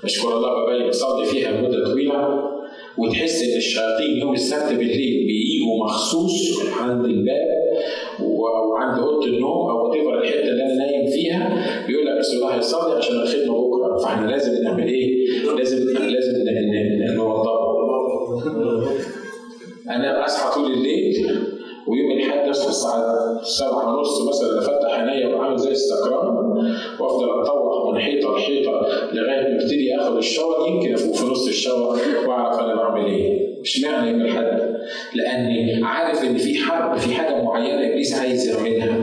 أشكر 0.04 0.38
الله 0.38 0.50
ببالي 0.64 0.88
بصلي 0.90 1.26
فيها 1.26 1.62
مده 1.62 1.86
طويلة 1.86 2.40
وتحس 2.98 3.42
إن 3.44 3.58
الشياطين 3.58 4.18
يوم 4.22 4.34
السبت 4.34 4.74
بالليل 4.74 5.28
بيجوا 5.28 5.84
مخصوص 5.86 6.60
عند 6.80 7.06
الباب 7.06 7.48
وعند 8.22 9.00
أوضة 9.00 9.26
النوم 9.26 9.70
أو 9.70 9.86
وات 9.88 9.96
الحتة 10.24 10.40
اللي 10.40 10.64
أنا 10.64 10.74
نايم 10.74 11.12
فيها 11.12 11.66
بيقول 11.88 12.06
لك 12.06 12.20
بس 12.20 12.34
الله 12.34 12.48
هيصلي 12.58 12.94
عشان 12.98 13.16
الخدمة 13.16 13.68
بكرة 13.68 13.98
فإحنا 13.98 14.28
لازم 14.28 14.64
نعمل 14.64 14.88
إيه؟ 14.88 15.28
لازم 15.58 15.78
لازم 15.90 16.34
نوضبه. 17.16 17.76
أنا 19.90 20.26
أصحى 20.26 20.54
طول 20.56 20.72
الليل 20.72 21.28
ويوم 21.88 22.12
الاحد 22.12 22.50
اصحى 22.50 22.70
الساعة 22.70 23.42
7 23.44 23.98
ونص 23.98 24.22
مثلا 24.30 24.60
افتح 24.60 25.00
عينيا 25.00 25.36
وعامل 25.36 25.58
زي 25.58 25.72
السكران 25.72 26.28
وأفضل 27.00 27.42
اتطوح 27.42 27.94
من 27.94 28.00
حيطة 28.02 28.38
لحيطة 28.38 28.72
لغاية 29.14 29.42
ما 29.42 29.56
ابتدي 29.56 29.96
اخد 30.00 30.18
الشاور 30.18 30.68
يمكن 30.68 30.94
أفوق 30.94 31.16
في 31.16 31.26
نص 31.26 31.48
الشاور 31.48 31.98
وأعرف 32.28 32.60
أنا 32.60 32.76
بعمل 32.76 33.06
إيه. 33.06 33.62
اشمعنى 33.62 34.12
يوم 34.12 34.22
الاحد؟ 34.22 34.76
لأني 35.16 35.84
عارف 35.84 36.24
إن 36.24 36.38
في 36.38 36.58
حرب 36.60 36.98
في 36.98 37.16
حاجة 37.16 37.44
معينة 37.44 37.88
إبليس 37.88 38.20
عايز 38.20 38.50
يعملها. 38.50 38.98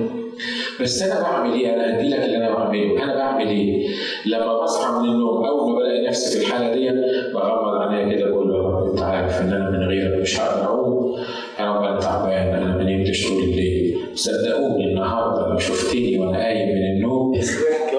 بس 0.81 1.03
أنا 1.03 1.21
بعمل 1.23 1.53
إيه؟ 1.53 1.75
أنا 1.75 1.99
هدي 1.99 2.09
لك 2.09 2.25
اللي 2.25 2.37
أنا 2.37 2.55
بعمله، 2.55 3.05
أنا 3.05 3.15
بعمل 3.17 3.47
إيه؟ 3.49 3.89
لما 4.27 4.63
بصحى 4.63 4.93
من 4.93 5.09
النوم 5.09 5.45
أول 5.45 5.73
ما 5.73 5.79
بلاقي 5.79 6.07
نفسي 6.07 6.39
في 6.39 6.47
الحالة 6.47 6.75
دي 6.75 6.91
بغمض 7.35 7.75
عينيا 7.83 8.17
كده 8.17 8.31
بقول 8.31 8.49
له 8.49 8.91
أنت 8.93 9.03
عارف 9.03 9.41
إن 9.41 9.53
أنا 9.53 9.71
من 9.71 9.89
غيرك 9.89 10.21
مش 10.21 10.41
هقدر 10.41 10.65
اقوم 10.65 11.17
أنا 11.61 12.01
تعبان 12.01 12.55
أنا 12.55 12.72
طول 13.29 13.43
الليل 13.43 13.99
صدقوني 14.15 14.85
النهارده 14.85 15.53
لو 15.53 15.59
شفتني 15.59 16.19
وأنا 16.19 16.39
قايم 16.45 16.69
من 16.69 16.85
النوم 16.97 17.33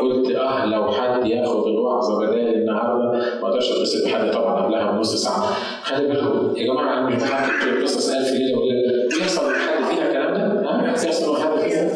قلت 0.01 0.35
آه 0.35 0.65
لو 0.65 0.91
حد 0.91 1.25
ياخد 1.25 1.67
الوعظه 1.67 2.19
بدالي 2.19 2.55
النهارده 2.55 3.11
ما 3.41 3.47
أقدرش 3.47 3.71
أتصل 3.71 4.05
بحد 4.05 4.31
طبعا 4.31 4.61
قبلها 4.65 4.91
بنص 4.91 5.15
ساعة 5.23 5.53
خلي 5.83 6.07
بالكم 6.07 6.53
يا 6.57 6.65
جماعة 6.73 6.99
أنا 6.99 7.09
مش 7.15 7.21
بحكي 7.23 7.83
قصص 7.83 8.09
ألف 8.09 8.31
ليله 8.31 8.57
وليله 8.59 9.07
بيحصل 9.17 9.45
مع 9.47 9.57
حد 9.57 9.83
فينا 9.83 10.07
الكلام 10.07 10.33
ده؟ 10.33 10.69
ها؟ 10.69 10.91
بيحصل 10.91 11.33
مع 11.33 11.39
حد 11.39 11.59
فينا؟ 11.69 11.89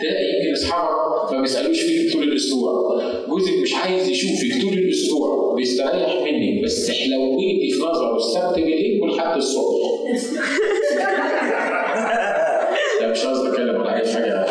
تلاقي 0.00 0.24
يمكن 0.38 0.52
أصحابك 0.52 1.32
ما 1.32 1.40
بيسألوش 1.40 1.80
فيك 1.80 2.12
طول 2.12 2.22
الأسبوع 2.22 3.00
جوزك 3.34 3.52
مش 3.62 3.74
عايز 3.74 4.08
يشوفك 4.08 4.62
طول 4.62 4.72
الأسبوع. 4.72 5.54
بيستريح 5.56 6.14
منك 6.22 6.64
بس 6.64 6.90
حلويتي 6.90 7.70
في 7.70 7.80
نظره 7.80 8.16
السبت 8.16 8.54
بالليل 8.54 9.02
ولحد 9.02 9.36
الصبح. 9.36 9.80
لا 13.00 13.10
مش 13.10 13.18
قصدي 13.18 13.48
أتكلم 13.48 13.76
على 13.82 14.02
أي 14.02 14.12
حاجة. 14.12 14.46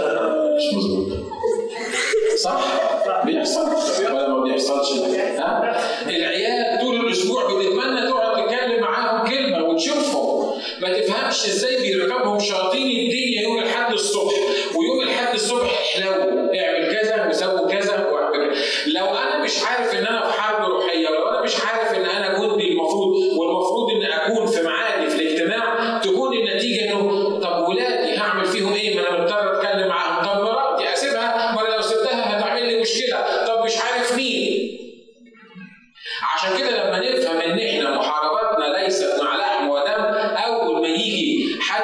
مش 0.55 0.73
مظبوطه 0.73 1.23
صح؟ 2.37 2.81
بيحصل؟ 3.25 3.65
ولا 4.13 4.29
ما 4.29 4.43
بيحصلش؟ 4.43 4.91
ها؟ 5.17 5.79
العيال 6.09 6.79
طول 6.81 6.95
الأسبوع 6.95 7.43
بتتمنى 7.43 8.01
تقعد 8.09 8.45
تتكلم 8.47 8.81
معاهم 8.81 9.27
كلمة 9.29 9.63
وتشوفهم. 9.63 10.53
ما 10.81 10.99
تفهمش 10.99 11.45
إزاي 11.45 11.81
بيركبهم 11.81 12.39
شياطين 12.39 12.87
الدنيا 12.87 13.41
يوم 13.41 13.59
الاحد 13.59 13.93
الصبح. 13.93 14.33
ويوم 14.75 15.01
الاحد 15.03 15.33
الصبح 15.33 15.79
احلو 15.81 16.32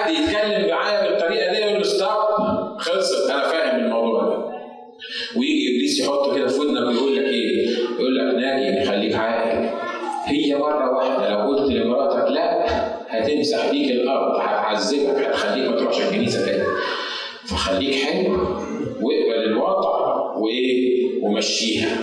حد 0.04 0.12
يتكلم 0.12 0.70
معايا 0.70 1.10
بالطريقة 1.10 1.52
دي 1.54 1.58
يقول 1.60 1.78
له 1.78 1.84
ستوب 1.84 2.78
خلصت. 2.78 3.30
أنا 3.30 3.44
فاهم 3.48 3.86
الموضوع 3.86 4.24
ده. 4.24 4.38
ويجي 5.38 5.76
إبليس 5.76 6.00
يحط 6.00 6.36
كده 6.36 6.48
في 6.48 6.60
ودنك 6.60 6.88
ويقول 6.88 7.16
لك 7.16 7.24
إيه؟ 7.24 7.70
يقول 8.00 8.16
لك 8.18 8.36
ناجي 8.36 8.86
خليك 8.86 9.16
عاقل. 9.16 9.70
هي 10.26 10.56
مرة 10.56 10.96
واحدة 10.98 11.30
لو 11.30 11.38
قلت 11.56 11.72
لمراتك 11.72 12.32
لا 12.32 12.66
هتمسح 13.10 13.72
بيك 13.72 13.92
الأرض 13.92 14.36
هتعذبك 14.42 15.18
هتخليك 15.18 15.70
ما 15.70 15.76
تروحش 15.76 16.02
الكنيسة 16.02 16.46
تاني. 16.46 16.64
فخليك 17.46 17.96
حلو 17.96 18.34
واقبل 19.02 19.44
الوضع 19.46 20.16
وإيه؟ 20.38 21.00
ومشيها. 21.24 21.98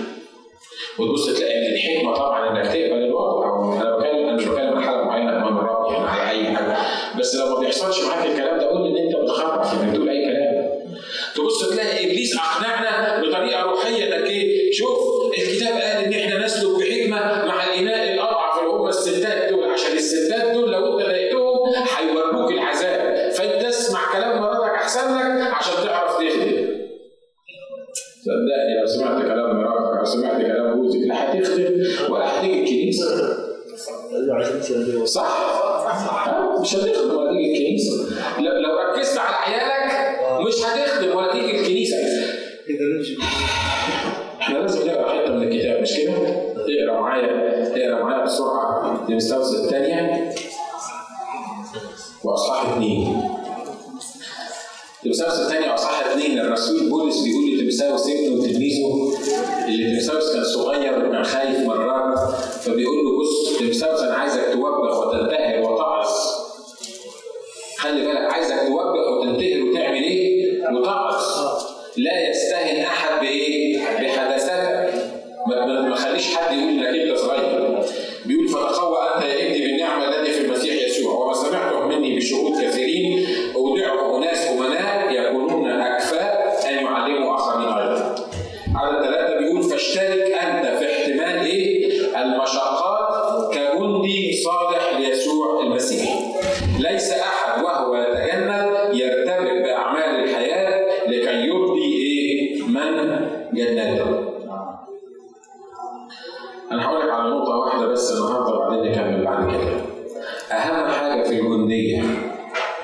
في 111.27 111.39
الجنديه 111.39 112.01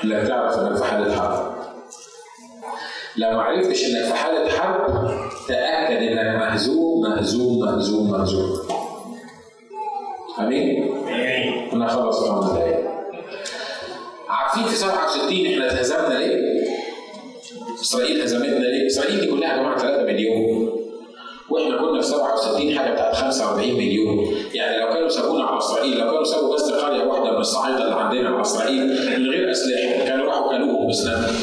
انك 0.03 0.27
تعرف 0.27 0.57
إنك 0.59 0.77
في 0.77 0.83
حالة 0.83 1.15
حرب. 1.15 1.53
لو 3.17 3.31
ما 3.31 3.41
عرفتش 3.41 3.85
إنك 3.85 4.05
في 4.05 4.13
حالة 4.13 4.49
حرب 4.49 5.09
تأكد 5.47 5.95
إنك 5.97 6.35
مهزوم 6.41 7.01
مهزوم 7.01 7.59
مهزوم 7.59 8.11
مهزوم. 8.11 8.59
أمين؟ 10.39 10.93
أنا 11.73 11.87
خلص 11.87 12.19
خمس 12.19 12.51
دقايق. 12.51 12.89
عارفين 14.29 14.63
في 14.63 14.75
67 14.75 15.45
إحنا 15.53 15.65
اتهزمنا 15.65 16.13
ليه؟ 16.13 16.63
إسرائيل 17.81 18.21
هزمتنا 18.21 18.65
ليه؟ 18.65 18.87
إسرائيل 18.87 19.21
دي 19.21 19.27
كلها 19.27 19.53
يا 19.53 19.57
جماعة 19.57 19.77
3 19.77 20.03
مليون. 20.03 20.82
وإحنا 21.53 21.77
كنا 21.77 22.01
في 22.01 22.07
67 22.07 22.77
حاجة 22.77 22.91
بتاعت 22.93 23.15
45 23.15 23.73
مليون. 23.73 24.35
يعني 24.53 24.77
لو 24.81 24.93
كانوا 24.93 25.09
سابونا 25.09 25.43
على 25.43 25.57
إسرائيل 25.57 25.97
لو 25.99 26.05
كانوا 26.11 26.23
سابوا 26.23 26.55
بس 26.55 26.71
قريه 26.71 27.03
واحدة 27.03 27.31
من 27.31 27.37
الصعايده 27.37 27.83
اللي 27.83 27.95
عندنا 27.95 28.29
على 28.29 28.41
إسرائيل 28.41 28.87
من 29.19 29.29
غير 29.29 29.51
أسلحة 29.51 30.05
كانوا 30.05 30.25
راحوا 30.25 30.57
كلوهم 30.57 30.87
بسنانهم 30.89 31.35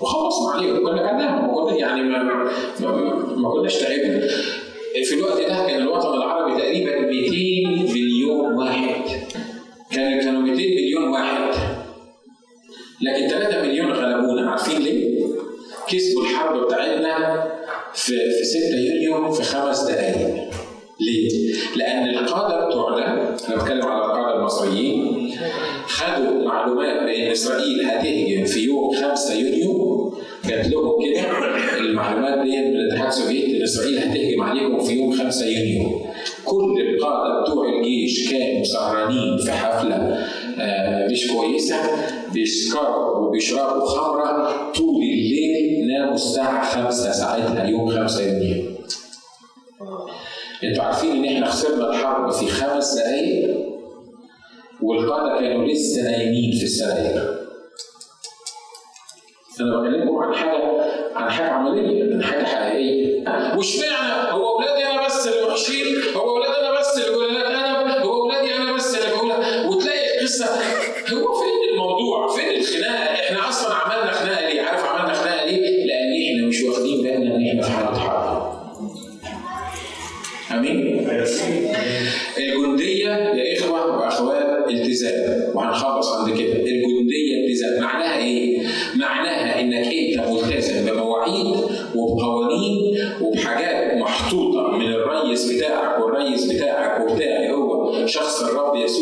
وخلصنا 0.00 0.50
عليهم 0.52 0.86
كنا 0.86 1.10
كلناهم 1.10 1.48
وكنا 1.48 1.76
يعني 1.76 2.02
ما, 2.02 2.22
ما, 2.22 2.92
ما 3.36 3.50
كناش 3.50 3.76
تعبنا. 3.78 4.20
في 5.08 5.14
الوقت 5.14 5.40
ده 5.40 5.66
كان 5.66 5.82
الوطن 5.82 6.14
العربي 6.14 6.60
تقريبا 6.62 7.00
200 7.00 7.92
مليون 7.92 8.54
واحد. 8.54 8.94
كانوا 9.92 10.20
كانوا 10.22 10.40
200 10.40 10.54
مليون 10.54 11.08
واحد. 11.08 11.54
لكن 13.02 13.28
3 13.28 13.62
مليون 13.62 13.92
غلبونا. 13.92 14.50
عارفين 14.50 14.82
ليه؟ 14.82 15.18
كسبوا 15.88 16.22
الحرب 16.22 16.64
بتاعتنا 16.66 17.46
في 17.94 18.12
في 18.12 18.44
6 18.44 18.76
يونيو 18.76 19.32
في 19.32 19.42
خمس 19.42 19.80
دقائق. 19.80 20.48
ليه؟ 21.00 21.52
لأن 21.76 22.08
القادة 22.08 22.66
بتوعنا 22.68 23.12
أنا 23.48 23.56
بتكلم 23.56 23.82
على 23.86 24.04
القادة 24.04 24.38
المصريين 24.38 25.30
خدوا 25.86 26.44
معلومات 26.44 27.02
بأن 27.02 27.30
إسرائيل 27.30 27.80
هتهجم 27.86 28.44
في 28.44 28.60
يوم 28.64 28.94
5 28.94 29.34
يونيو 29.34 30.12
جات 30.48 30.66
لهم 30.68 30.92
كده 31.04 31.22
المعلومات 31.80 32.38
دي 32.46 32.50
من 32.60 32.76
الاتحاد 32.76 33.08
السوفيتي 33.08 33.56
إن 33.56 33.62
إسرائيل 33.62 33.98
هتهجم 33.98 34.42
عليكم 34.42 34.78
في 34.80 34.92
يوم 34.92 35.12
5 35.12 35.46
يونيو. 35.46 36.00
كل 36.44 36.80
القادة 36.80 37.42
بتوع 37.42 37.68
الجيش 37.78 38.30
كانوا 38.30 38.64
سهرانين 38.64 39.36
في 39.38 39.52
حفلة 39.52 40.26
آه، 40.60 41.06
مش 41.10 41.26
كويسة 41.32 41.76
بيسكروا 42.32 43.18
وبيشربوا 43.18 43.86
خمرة 43.86 44.52
طول 44.76 45.02
الليل 45.02 45.77
ناموا 45.98 46.14
الساعة 46.14 46.84
5 46.84 47.12
ساعتها 47.12 47.64
يوم 47.64 47.90
5 47.90 48.22
يونيو. 48.22 48.64
أنتوا 50.64 50.84
عارفين 50.84 51.10
إن 51.10 51.34
إحنا 51.34 51.46
خسرنا 51.46 51.90
الحرب 51.90 52.30
في 52.30 52.48
خمس 52.48 52.94
دقايق 52.94 53.56
والقادة 54.82 55.40
كانوا 55.40 55.66
لسه 55.66 56.02
نايمين 56.02 56.58
في 56.58 56.64
السراير. 56.64 57.38
أنا 59.60 59.80
بكلمكم 59.80 60.16
عن 60.16 60.34
حاجة 60.34 60.84
عن 61.14 61.30
حاجة 61.30 61.48
عملية 61.48 62.14
عن 62.14 62.22
حاجة 62.22 62.44
حقيقية 62.44 63.24
واشمعنى 63.56 64.32
هو 64.32 64.56
أولادي 64.56 64.86
أنا 64.86 65.06
بس 65.06 65.26
اللي 65.26 65.42
وحشين 65.42 65.86
هو 66.16 66.30
أولادي 66.36 66.58
أنا 66.60 66.80
بس 66.80 66.98
اللي 66.98 67.18
جلالات 67.18 67.46
أنا 67.46 68.02
هو 68.02 68.22
أولادي 68.22 68.54
أنا 68.56 68.72
بس 68.72 68.94
اللي 68.94 69.16
بقول 69.16 69.30
وتلاقي 69.66 70.18
القصة 70.20 70.46
هو 71.12 71.34
فين 71.40 71.67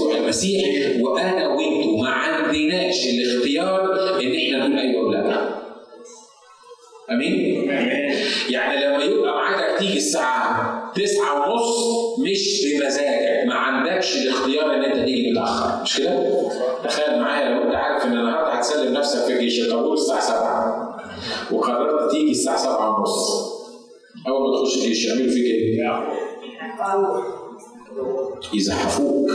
يسوع 0.07 0.17
المسيح 0.25 1.01
وأنا 1.01 1.49
وانتوا 1.49 2.03
ما 2.03 2.09
عندناش 2.11 2.97
الاختيار 3.07 3.93
إن 4.21 4.33
إحنا 4.37 4.69
نقول 4.69 4.79
أيوه 4.79 5.07
ولا 5.09 5.19
لأ. 5.19 5.57
آمين؟ 7.11 7.71
يعني 8.51 8.85
لما 8.87 9.05
يبقى 9.05 9.35
معادك 9.35 9.79
تيجي 9.79 9.97
الساعة 9.97 10.93
تسعة 10.97 11.51
ونص 11.53 11.77
مش 12.19 12.65
بمزاجك 12.67 13.47
ما 13.47 13.55
عندكش 13.55 14.17
الاختيار 14.17 14.75
إن 14.75 14.85
أنت 14.85 15.05
تيجي 15.05 15.31
متأخر 15.33 15.83
مش 15.83 15.97
كده؟ 15.99 16.25
تخيل 16.85 17.21
معايا 17.21 17.49
لو 17.55 17.63
أنت 17.63 17.75
عارف 17.75 18.05
إن 18.05 18.13
النهارده 18.13 18.53
هتسلم 18.53 18.95
نفسك 18.95 19.25
في 19.25 19.33
الجيش 19.33 19.61
الطابور 19.61 19.95
الساعة 19.95 20.21
7 20.21 20.97
وقررت 21.53 22.11
تيجي 22.11 22.31
الساعة 22.31 22.57
7 22.57 22.99
ونص 23.01 23.47
أول 24.29 24.51
ما 24.51 24.65
تخش 24.65 24.77
الجيش 24.77 25.07
يعملوا 25.09 25.29
فيك 25.31 25.45
إيه؟ 25.45 25.77
يزحفوك 28.55 29.31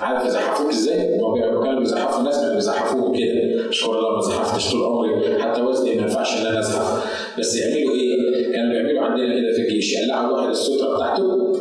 عارف 0.00 0.26
يزحفوك 0.26 0.68
إزاي؟ 0.68 1.20
هو 1.20 1.34
كانوا 1.34 1.78
بيزحفوا 1.78 2.18
الناس 2.18 2.40
كانوا 2.40 2.54
بيزحفوهم 2.54 3.12
كده 3.12 3.68
اشكر 3.68 3.98
الله 3.98 4.14
ما 4.16 4.20
زحفتش 4.22 4.72
طول 4.72 4.82
عمري. 4.84 5.42
حتى 5.42 5.62
وزني 5.62 5.94
ما 5.94 6.02
ينفعش 6.02 6.40
إن 6.40 6.46
أنا 6.46 6.58
أزحف. 6.60 7.06
بس 7.38 7.56
يعملوا 7.56 7.94
إيه؟ 7.94 8.52
كانوا 8.52 8.72
بيعملوا 8.72 9.02
عندنا 9.02 9.26
كده 9.40 9.52
في 9.56 9.60
الجيش. 9.68 9.92
يقلعوا 9.92 10.36
واحد 10.36 10.48
الستره 10.48 10.96
بتاعته 10.96 11.52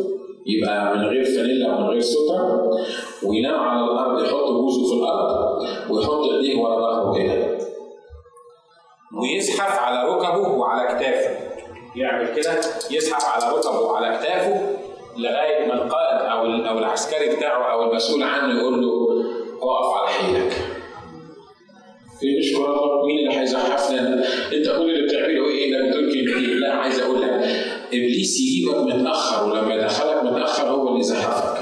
يبقى 0.45 0.97
من 0.97 1.05
غير 1.05 1.25
فانيلا 1.25 1.75
ومن 1.75 1.88
غير 1.88 2.01
ستره 2.01 2.69
وينام 3.23 3.59
على 3.59 3.84
الأرض 3.86 4.23
يحط 4.23 4.51
بوزه 4.51 4.88
في 4.89 4.93
الأرض 4.99 5.61
ويحط 5.89 6.23
إيديه 6.31 6.59
ورا 6.59 6.75
ظهره 6.79 7.13
كده. 7.17 7.57
ويزحف 9.21 9.79
على 9.79 10.09
ركبه 10.09 10.47
وعلى 10.47 10.88
كتافه. 10.99 11.29
يعمل 11.95 12.36
كده؟ 12.36 12.51
يزحف 12.91 13.25
على 13.25 13.55
ركبه 13.57 13.79
وعلى 13.79 14.17
كتافه. 14.17 14.61
لغاية 15.18 15.68
ما 15.68 15.74
القائد 15.74 16.22
أو 16.22 16.45
أو 16.70 16.80
العسكري 16.80 17.36
بتاعه 17.36 17.72
أو 17.74 17.91
المسؤول 17.91 18.24
عنه 18.24 18.59
يقول 18.59 18.82
له 18.82 19.24
اقف 19.61 19.97
على 19.97 20.07
حيلك. 20.07 20.53
اشكر 22.39 22.66
الله 22.66 23.05
مين 23.05 23.20
اللي 23.20 23.39
هيزحفنا؟ 23.39 24.24
أنت 24.53 24.68
كل 24.68 24.89
اللي 24.89 25.07
بتعمله 25.07 25.47
إيه؟ 25.47 25.78
إنك 25.78 25.89
بتقول 25.89 26.14
كلمتين، 26.14 26.59
لا 26.59 26.74
عايز 26.74 26.99
أقول 26.99 27.22
لك 27.22 27.30
إبليس 27.88 28.39
يجيبك 28.39 28.78
متأخر 28.78 29.49
ولما 29.49 29.76
يدخلك 29.76 30.24
متأخر 30.24 30.68
هو 30.68 30.88
اللي 30.88 30.99
يزحفك. 30.99 31.61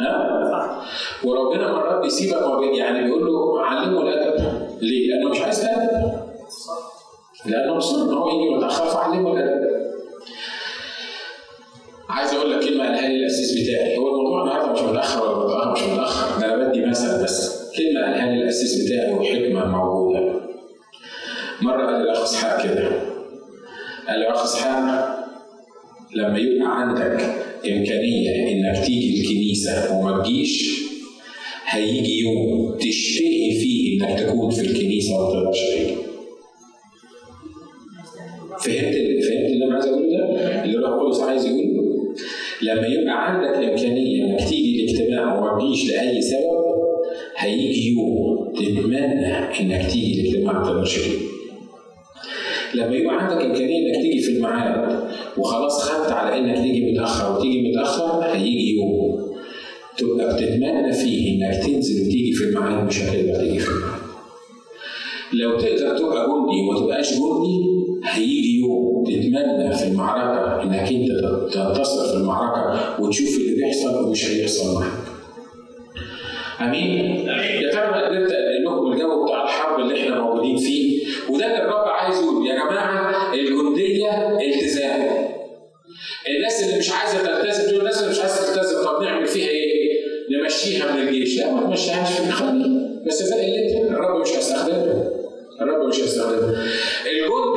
ها؟ 0.00 0.82
وربنا 1.24 1.72
مرات 1.72 2.02
بيسيبك 2.02 2.76
يعني 2.78 3.04
بيقول 3.04 3.26
له 3.26 3.62
علمه 3.62 4.02
الادب. 4.02 4.68
ليه؟ 4.80 5.08
لأنه 5.08 5.30
مش 5.30 5.40
عايز 5.40 5.64
ادب. 5.64 6.12
لأنه 7.46 7.74
مصر 7.74 8.02
ان 8.02 8.12
هو 8.14 8.28
يجي 8.28 8.54
متأخر 8.54 8.84
فعلمه 8.84 9.32
الادب. 9.32 9.81
عايز 12.12 12.32
أقول 12.32 12.50
لك 12.50 12.64
كلمة 12.68 12.84
قالها 12.84 13.08
لي 13.08 13.16
الاسيس 13.16 13.52
بتاعي. 13.62 13.96
هو 13.96 14.08
الموضوع 14.08 14.42
النهارده 14.42 14.72
مش 14.72 14.80
متأخر 14.90 15.22
ولا 15.22 15.44
متأخر؟ 15.46 15.72
مش 15.72 15.82
متأخر. 15.92 16.40
ده 16.40 16.54
أنا 16.54 16.68
بدي 16.68 16.86
مثل 16.86 17.22
بس 17.24 17.62
كلمة 17.76 18.00
قالها 18.04 18.26
لي 18.32 18.42
الاسيس 18.42 18.84
بتاعي 18.84 19.12
وحكمة 19.12 19.66
موجودة. 19.78 20.40
مرة 21.62 21.86
قال 21.86 22.02
الاخ 22.02 22.22
اسحاق 22.22 22.62
كده. 22.64 22.90
قال 24.08 24.18
لي 24.20 24.30
اخ 24.30 24.42
اسحاق 24.42 25.18
لما 26.16 26.38
يبقى 26.38 26.80
عندك 26.80 27.20
إمكانية 27.72 28.52
إنك 28.52 28.84
تيجي 28.86 29.20
الكنيسة 29.20 29.96
وما 29.98 30.22
تجيش 30.22 30.82
هيجي 31.66 32.20
يوم 32.22 32.76
تشتهي 32.78 33.60
فيه 33.60 34.02
إنك 34.04 34.20
تكون 34.20 34.50
في 34.50 34.60
الكنيسة 34.60 35.14
وما 35.14 35.32
تقدرش 35.40 35.60
تيجي. 35.60 35.94
فهمت 38.58 38.94
فهمت 39.24 39.50
اللي 39.52 39.64
أنا 39.64 39.74
عايز 39.74 39.86
أقوله 39.86 40.08
ده؟ 40.18 40.64
اللي 40.64 40.76
الروح 40.78 40.90
القدس 41.00 41.20
عايز 41.20 41.46
يقوله؟ 41.46 41.71
لما 42.62 42.86
يبقى 42.86 43.30
عندك 43.32 43.54
امكانيه 43.70 44.24
إنك 44.24 44.48
تيجي 44.48 44.84
الاجتماع 44.84 45.38
وما 45.38 45.60
تجيش 45.60 45.90
لأي 45.90 46.22
سبب 46.22 46.62
هيجي 47.36 47.92
يوم 47.92 48.52
تتمنى 48.56 49.34
إنك 49.60 49.90
تيجي 49.90 50.20
الاجتماع 50.20 50.62
ما. 50.62 51.18
لما 52.74 52.94
يبقى 52.96 53.14
عندك 53.22 53.44
إمكانية 53.44 53.86
إنك 53.88 54.02
تيجي 54.02 54.18
في 54.20 54.32
الميعاد 54.32 54.98
وخلاص 55.38 55.82
خدت 55.82 56.12
على 56.12 56.38
إنك 56.38 56.56
تيجي 56.62 56.92
متأخر 56.92 57.38
وتيجي 57.38 57.70
متأخر 57.70 58.20
هيجي 58.24 58.74
يوم 58.76 59.32
تبقى 59.98 60.34
بتتمنى 60.36 60.92
فيه 60.92 61.34
إنك 61.46 61.64
تنزل 61.66 62.06
وتيجي 62.08 62.32
في 62.32 62.44
الميعاد 62.44 62.86
مش 62.86 63.00
هتقدر 63.02 63.36
تيجي 63.40 63.58
في 63.58 63.68
الميعاد. 63.70 63.91
لو 65.34 65.58
تقدر 65.58 65.98
تبقى 65.98 66.26
جندي 66.26 66.60
وما 66.68 66.80
تبقاش 66.80 67.10
جندي 67.12 67.62
هيجي 68.04 68.60
يوم 68.60 69.04
تتمنى 69.04 69.72
في 69.76 69.84
المعركة 69.88 70.62
إنك 70.62 70.92
أنت 70.92 71.10
تنتصر 71.54 72.08
في 72.08 72.14
المعركة 72.14 73.00
وتشوف 73.02 73.36
اللي 73.36 73.54
بيحصل 73.56 74.04
ومش 74.04 74.30
هيحصل 74.30 74.74
معاك. 74.74 74.92
أمين؟ 76.60 77.26
يا 77.62 77.70
ترى 77.72 77.82
أنا 77.84 78.06
قدرت 78.08 78.32
لكم 78.64 78.92
الجو 78.92 79.24
بتاع 79.24 79.42
الحرب 79.44 79.80
اللي 79.80 80.00
إحنا 80.02 80.20
موجودين 80.22 80.56
فيه 80.56 81.02
وده 81.30 81.46
اللي 81.46 81.58
الرب 81.62 81.88
عايز 81.88 82.16
يقول 82.20 82.46
يا 82.46 82.54
جماعة 82.54 83.34
الجندية 83.34 84.38
التزام. 84.40 85.02
الناس 86.36 86.62
اللي 86.64 86.78
مش 86.78 86.90
عايزة 86.92 87.18
تلتزم 87.42 87.70
دول 87.70 87.80
الناس 87.80 87.98
اللي 88.00 88.10
مش 88.10 88.20
عايزة 88.20 88.54
تلتزم 88.54 88.84
طب 88.84 89.02
نعمل 89.02 89.26
فيها 89.26 89.48
إيه؟ 89.48 89.72
نمشيها 90.42 90.92
من 90.92 91.08
الجيش، 91.08 91.38
لا 91.38 91.54
ما 91.54 91.66
تمشيهاش 91.66 92.12
في 92.12 92.28
الخليل 92.28 93.02
بس 93.06 93.22
زي 93.22 93.44
اللي 93.44 93.88
الرب 93.90 94.20
مش 94.20 94.28
هيستخدمها. 94.28 95.10
الرب 95.92 95.98
مش 95.98 96.00
هيستخدمها. 96.00 96.64
الجند 97.06 97.51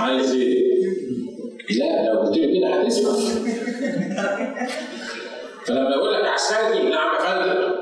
عايز 0.00 0.34
إيه 0.34 0.68
لا 1.78 2.06
لو 2.12 2.20
قلت 2.20 2.38
له 2.38 2.58
كده 2.58 2.80
هتسمع. 2.82 3.12
فلما 5.66 5.90
يقول 5.90 6.14
لك 6.14 6.24
تقول 6.24 6.90
نعم 6.90 7.14
يا 7.14 7.20
فندم 7.20 7.77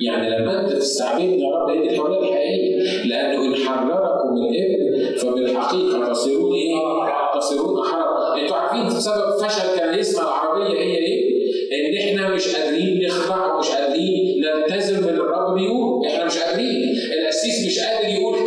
يعني 0.00 0.30
لما 0.30 0.60
انت 0.60 0.72
تستعبدني 0.72 1.42
يا 1.42 1.50
رب 1.50 1.82
دي 1.82 1.90
الحريه 1.90 2.18
الحقيقيه 2.18 2.76
لأنه 3.04 3.44
إن 3.46 3.54
حرركم 3.54 4.36
الابن 4.36 5.16
فبالحقيقة 5.18 6.12
تصيرون 6.12 6.52
إيه؟ 6.54 6.74
تصيرون 7.40 7.80
أحرار 7.86 8.40
أنتوا 8.42 8.56
عارفين 8.56 9.00
سبب 9.00 9.30
فشل 9.42 9.80
كنيسنا 9.80 10.22
العربية 10.22 10.78
هي 10.80 10.96
إيه؟ 10.98 11.30
إن 11.72 12.08
إحنا 12.08 12.34
مش 12.34 12.56
قادرين 12.56 13.06
نخضع 13.06 13.54
ومش 13.54 13.68
قادرين 13.70 14.42
نلتزم 14.44 15.06
باللي 15.06 15.20
الرب 15.20 15.54
بيقول 15.54 16.06
إحنا 16.06 16.24
مش 16.24 16.38
قادرين 16.38 16.82
القسيس 17.20 17.66
مش 17.66 17.78
قادر 17.78 18.08
يقول 18.08 18.38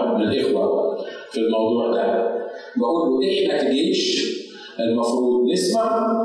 واحد 0.00 0.14
من 0.16 0.22
الإخوة 0.22 0.96
في 1.30 1.38
الموضوع 1.40 1.92
ده 1.92 2.30
بقول 2.76 3.10
له 3.10 3.28
إحنا 3.32 3.62
كجيش 3.70 4.30
المفروض 4.80 5.50
نسمع 5.52 6.16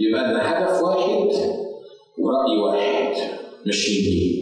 يبقى 0.00 0.22
لنا 0.30 0.40
هدف 0.42 0.82
واحد 0.82 1.28
ورأي 2.18 2.58
واحد 2.58 3.12
ماشيين 3.66 4.04
بيه. 4.04 4.40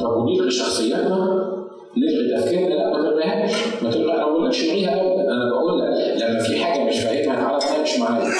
طب 0.00 0.16
ونلغي 0.16 0.50
شخصياتنا؟ 0.50 1.50
نلغي 1.96 2.36
تفكيرنا؟ 2.42 2.74
لا 2.74 2.90
ما 2.90 3.02
تلغيهاش، 3.10 3.52
ما 3.82 3.90
تلغيها 3.90 4.14
أنا 4.14 4.24
ما 4.26 4.30
بقولكش 4.32 4.64
الغيها 4.64 5.00
ابدا، 5.00 5.22
أنا 5.32 5.50
بقول 5.50 5.80
لك 5.80 6.22
لما 6.22 6.38
في 6.38 6.56
حاجة 6.64 6.84
مش 6.84 6.98
فاهمها 7.00 7.34
تعالى 7.34 7.58
تناقش 7.58 7.98
معايا. 7.98 8.32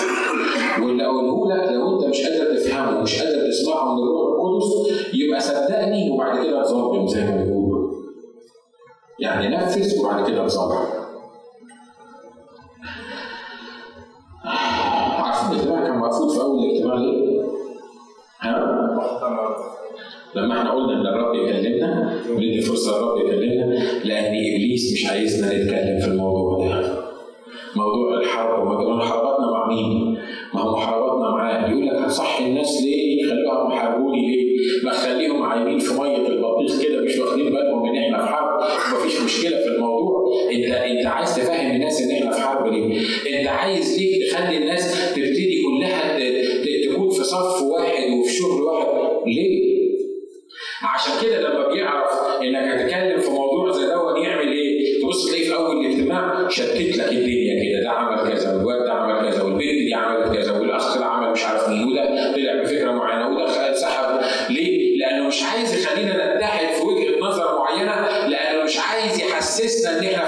واللي 0.82 1.04
أقوله 1.04 1.54
لك 1.56 1.72
لو 1.72 1.96
أنت 2.00 2.08
مش 2.08 2.22
قادر 2.26 2.56
تفهمه 2.56 2.98
ومش 2.98 3.22
قادر 3.22 3.48
تسمعه 3.48 3.94
من 3.94 4.02
الروح 4.02 4.40
القدس 4.40 4.92
يبقى 5.14 5.40
صدقني 5.40 6.10
وبعد 6.10 6.46
كده 6.46 6.62
تظلم 6.62 7.06
زي 7.06 7.20
ما 7.24 7.36
بيقولوا. 7.36 7.53
يعني 9.24 9.56
نفذ 9.56 10.00
وبعد 10.00 10.30
كده 10.30 10.46
تظلم. 10.46 10.78
عارفين 15.18 15.52
الاجتماع 15.56 15.84
كان 15.84 15.98
مقفول 15.98 16.30
في 16.30 16.40
أول 16.40 16.64
الاجتماع 16.64 16.94
ليه؟ 16.94 17.42
ها؟ 18.40 18.74
لما 20.34 20.58
إحنا 20.58 20.70
قلنا 20.72 20.92
إن 21.00 21.06
الرب 21.06 21.34
يكلمنا 21.34 22.20
وندي 22.30 22.60
فرصة 22.60 22.98
للرب 22.98 23.18
يكلمنا 23.26 23.74
لأن 24.04 24.24
إبليس 24.26 24.92
مش 24.92 25.06
عايزنا 25.10 25.46
نتكلم 25.46 26.00
في 26.00 26.06
الموضوع 26.06 26.66
ده. 26.80 27.03
موضوع 27.76 28.20
الحرب 28.20 28.62
وما 28.62 28.74
كمان 28.84 29.00
حرباتنا 29.00 29.46
مع 29.50 29.68
مين؟ 29.68 30.18
ما 30.54 30.60
هو 30.60 30.76
حرباتنا 30.76 31.30
معاه 31.30 31.70
يقول 31.70 31.86
لك 31.86 31.92
هتصحي 31.94 32.44
الناس 32.46 32.82
ليه؟ 32.82 33.24
خلوهم 33.30 33.72
يحاربوني 33.72 34.20
ليه؟ 34.26 34.56
ما 34.84 34.90
خليهم 34.92 35.42
عايمين 35.42 35.78
في 35.78 35.94
مية 36.00 36.16
البطيخ 36.16 36.82
كده 36.82 37.00
مش 37.02 37.18
واخدين 37.18 37.44
بالهم 37.50 37.86
إن 37.86 37.96
إحنا 37.96 38.26
في 38.26 38.32
حرب 38.32 38.60
ومفيش 38.94 39.20
مشكلة 39.22 39.56
في 39.58 39.68
الموضوع 39.68 40.24
أنت 40.52 40.64
أنت 40.70 41.06
عايز 41.06 41.36
تفهم 41.36 41.70
الناس 41.76 42.02
إن 42.02 42.10
إحنا 42.10 42.30
في 42.30 42.40
حرب 42.40 42.66
ليه؟ 42.72 43.00
أنت 43.38 43.48
عايز 43.48 43.98
ليه 43.98 44.30
تخلي 44.30 44.56
الناس 44.58 45.14
تبتدي 45.14 45.62
كلها 45.62 46.18
تكون 46.92 47.10
في 47.10 47.24
صف 47.24 47.62
واحد 47.62 48.10
وفي 48.20 48.32
شغل 48.32 48.62
واحد 48.62 48.86
ليه؟ 49.26 49.74
عشان 50.94 51.12
كده 51.22 51.40
لما 51.40 51.68
بيعرف 51.68 52.10
إنك 52.42 52.64
هتتكلم 52.64 53.20
في 53.20 53.30
شتت 56.48 56.96
لك 56.96 57.12
الدنيا 57.12 57.54
كده 57.64 57.82
ده 57.84 57.90
عمل 57.90 58.32
كذا 58.32 58.52
والواد 58.56 58.84
ده 58.84 58.92
عمل 58.92 59.30
كذا 59.30 59.42
والبنت 59.42 59.62
دي 59.86 59.94
عملت 59.94 60.36
كذا 60.36 60.52
والأخ 60.52 60.98
ده 60.98 61.04
عمل 61.04 61.30
مش 61.32 61.44
عارف 61.44 61.68
مين 61.68 61.84
وده 61.88 62.32
طلع 62.34 62.62
بفكرة 62.62 62.90
معينة 62.92 63.28
وده 63.28 63.74
سحب 63.74 64.20
ليه؟ 64.50 64.96
لأنه 64.98 65.26
مش 65.28 65.42
عايز 65.42 65.74
يخلينا 65.74 66.36
نتحد 66.36 66.66
في 66.74 66.82
وجهة 66.82 67.20
نظر 67.20 67.58
معينة 67.58 68.26
لأنه 68.28 68.64
مش 68.64 68.78
عايز 68.78 68.94
عايز 69.04 69.20
يحسسنا 69.20 69.98
إن 69.98 70.04
إحنا 70.04 70.24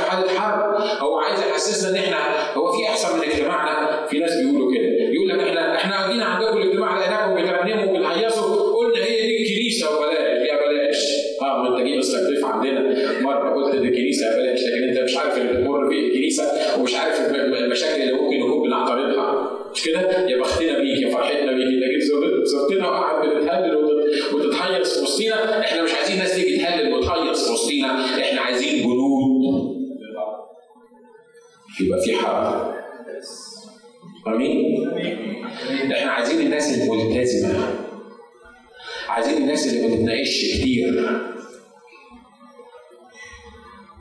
كتير. 40.55 41.11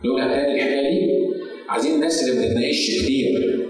نقولها 0.06 0.28
تاني 0.28 0.56
الحكاية 0.56 0.90
دي 0.90 1.26
عايزين 1.70 1.96
الناس 1.96 2.24
اللي 2.30 2.40
ما 2.42 2.48
تتناقش 2.48 3.02
كتير 3.02 3.66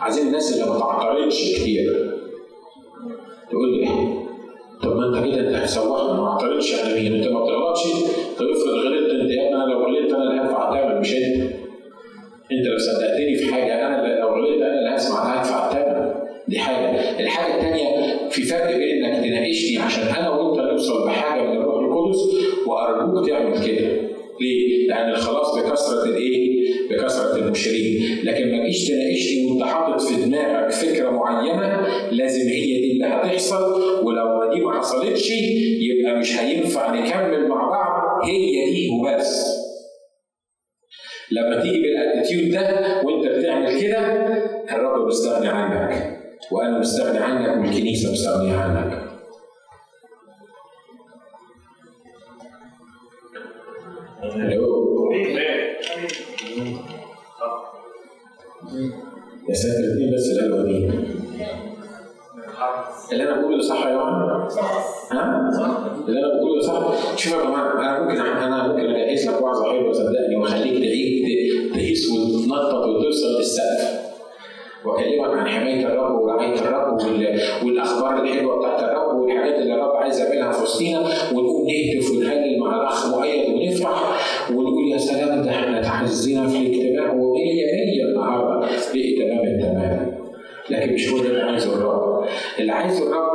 عايزين 0.00 0.26
الناس 0.26 0.52
اللي 0.52 0.70
ما 0.72 0.78
تعترضش 0.78 1.54
كتير. 1.54 2.12
تقول 3.50 3.78
لي 3.80 3.88
طب 4.82 4.96
ما 4.96 5.06
انت 5.06 5.26
كده 5.34 5.48
انت 5.48 5.56
هتسوحنا 5.56 6.12
ما 6.12 6.28
اعترضش 6.32 6.72
يعني 6.72 6.94
مين 6.94 7.14
انت 7.14 7.28
ما 7.28 7.44
بتغلطش. 7.44 7.80
طب 8.38 8.46
افرض 8.46 8.74
غلطت 8.74 9.10
انت 9.10 9.30
يا 9.30 9.42
ابني 9.48 9.54
أنا 9.56 9.64
لو 9.72 9.84
غلطت 9.84 10.12
أنا 10.12 10.22
اللي 10.30 10.42
هدفع 10.42 10.78
الثمن 10.78 11.00
مش 11.00 11.14
انت. 11.14 11.52
انت 12.52 12.66
لو 12.66 12.78
صدقتني 12.78 13.34
في 13.36 13.52
حاجة 13.54 13.86
أنا 13.86 14.04
اللي 14.04 14.20
لو 14.20 14.28
غلطت 14.28 14.62
أنا 14.62 14.78
اللي 14.78 14.96
هسمع 14.96 15.34
هدفع 15.34 15.68
الثمن 15.68 16.12
دي 16.48 16.58
حاجة. 16.58 17.20
الحاجة 17.20 17.54
الثانية 17.54 18.28
في 18.30 18.42
فرق 18.42 18.76
بين 18.76 19.04
انك 19.04 19.24
تناقشني 19.24 19.78
عشان 19.78 20.02
أنا 20.02 20.30
وانت 20.30 20.60
نوصل 20.60 21.06
بحاجة 21.06 21.42
القدس 22.12 22.66
وأرجوك 22.66 23.28
تعمل 23.28 23.66
كده 23.66 23.88
ليه؟ 24.40 24.88
لأن 24.88 25.10
الخلاص 25.10 25.58
بكثرة 25.58 26.04
الإيه؟ 26.04 26.52
بكثرة 26.90 27.36
المشرين، 27.36 28.18
لكن 28.24 28.52
ما 28.52 28.64
تجيش 28.64 28.88
تناقشني 28.88 29.46
وأنت 29.50 29.62
حاطط 29.62 30.00
في 30.02 30.24
دماغك 30.24 30.70
فكرة 30.72 31.10
معينة 31.10 31.86
لازم 32.10 32.48
هي 32.48 32.80
دي 32.80 32.92
اللي 32.92 33.06
هتحصل 33.06 33.72
ولو 34.04 34.54
دي 34.54 34.60
ما 34.60 34.78
حصلتش 34.78 35.30
يبقى 35.80 36.18
مش 36.18 36.38
هينفع 36.38 36.94
نكمل 36.94 37.48
مع 37.48 37.68
بعض 37.70 38.24
هي 38.28 38.72
دي 38.72 38.88
وبس. 38.90 39.62
لما 41.32 41.62
تيجي 41.62 41.82
بالاتيتيود 41.82 42.50
ده 42.50 43.02
وأنت 43.04 43.26
بتعمل 43.38 43.80
كده 43.80 43.98
الرب 44.72 45.06
مستغني 45.06 45.48
عنك 45.48 46.18
وأنا 46.52 46.78
مستغني 46.78 47.18
عنك 47.18 47.58
والكنيسة 47.58 48.12
مستغنية 48.12 48.54
عنك. 48.56 49.11
ألو 54.36 55.12
يا 59.48 59.54
ساتر 59.54 59.78
الاثنين 59.78 60.14
بس 60.14 60.26
دي 60.28 60.40
اللي 63.12 63.22
أنا 63.24 63.40
بقوله 63.40 63.62
صح 63.62 63.86
يا 63.86 63.90
جماعة؟ 63.92 64.48
ها؟ 65.12 65.54
اللي 66.08 66.20
أنا 66.20 66.28
بقوله 66.36 66.60
صح؟ 66.62 67.16
شوف 67.16 67.32
يا 67.32 67.38
جماعة 67.42 67.72
أنا 67.80 68.00
ممكن 68.04 68.20
أنا 68.20 68.68
ممكن 68.68 68.80
اجهز 68.90 69.28
لك 69.28 69.42
وعظه 69.42 69.72
حلوة 69.72 69.92
صدقني 69.92 70.36
واخليك 70.36 70.72
تعيد 70.78 71.72
تهيس 71.74 72.10
وتنطط 72.10 72.86
وتوصل 72.86 73.38
للسقف 73.38 74.02
واكلمك 74.84 75.38
عن 75.38 75.46
حماية 75.48 75.86
الرب 75.86 76.20
ورعايه 76.20 76.54
الرب 76.54 76.92
وال- 77.02 77.40
والأخبار 77.64 78.22
الحلوة 78.22 78.58
بتاعت 78.58 78.82
الرب 78.82 79.16
والحاجات 79.20 79.54
اللي 79.58 79.74
الرب 79.74 79.96
عايز 79.96 80.20
يعملها 80.20 80.52
في 80.52 80.62
وسطينا 80.62 80.98
ونقوم 81.32 81.66
نهتف 81.68 82.10
ونهلل 82.10 82.51
مع 82.64 82.76
الاخ 82.82 83.06
مؤيد 83.06 83.50
ونفرح 83.50 84.20
ونقول 84.50 84.88
يا 84.92 84.98
سلام 84.98 85.42
ده 85.42 85.50
إحنا 85.50 85.82
تعزينا 85.82 86.48
في 86.48 86.56
الاجتماع 86.56 87.12
وهي 87.12 87.60
هي 87.64 88.02
النهارده 88.08 88.68
ليه 88.94 89.24
تمام 89.24 89.46
التمام 89.46 90.12
لكن 90.70 90.92
مش 90.94 91.08
هو 91.08 91.18
اللي 91.20 91.40
عايزه 91.42 91.74
الرب. 91.74 92.24
اللي 92.58 92.72
عايزه 92.72 93.02
الرب 93.06 93.32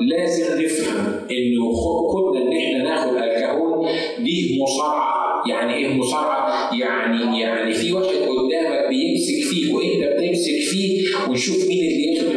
لازم 0.00 0.62
نفهم 0.62 1.06
إنه 1.30 1.72
كنا 2.12 2.42
إن 2.42 2.52
إحنا 2.56 2.82
ناخد 2.84 3.16
الكهون 3.16 3.88
دي 4.24 4.58
مصارعة. 4.62 5.20
يعني 5.50 5.74
إيه 5.74 5.88
مصارعة؟ 5.94 6.70
يعني 6.80 7.40
يعني 7.40 7.72
في 7.74 7.92
واحد 7.92 8.06
قدامك 8.06 8.88
بيمسك 8.88 9.48
فيك 9.50 9.74
وأنت 9.74 10.04
بتمسك 10.14 10.60
فيه 10.70 11.02
ونشوف 11.28 11.68
مين 11.68 11.78
اللي 11.78 12.16
يخدم 12.16 12.29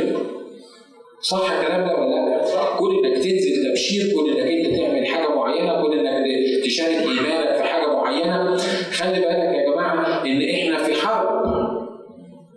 صح 1.24 1.51
الكلام 1.51 1.88
ده 1.88 1.95
ولا 1.95 2.15
لا؟ 2.15 2.76
كون 2.78 2.95
إنك 3.05 3.17
تنزل 3.17 3.69
تبشير 3.69 4.13
كون 4.15 4.30
إنك 4.30 4.47
أنت 4.47 4.78
تعمل 4.80 5.05
حاجة 5.05 5.36
معينة 5.36 5.82
كون 5.82 5.99
إنك 5.99 6.26
تشارك 6.65 6.89
إيمانك 6.97 7.55
في 7.57 7.63
حاجة 7.63 7.93
معينة 7.93 8.57
خلي 8.91 9.19
بالك 9.19 9.55
يا 9.55 9.71
جماعة 9.71 10.26
إن 10.26 10.41
إحنا 10.49 10.84
في 10.84 10.93
حرب 10.93 11.43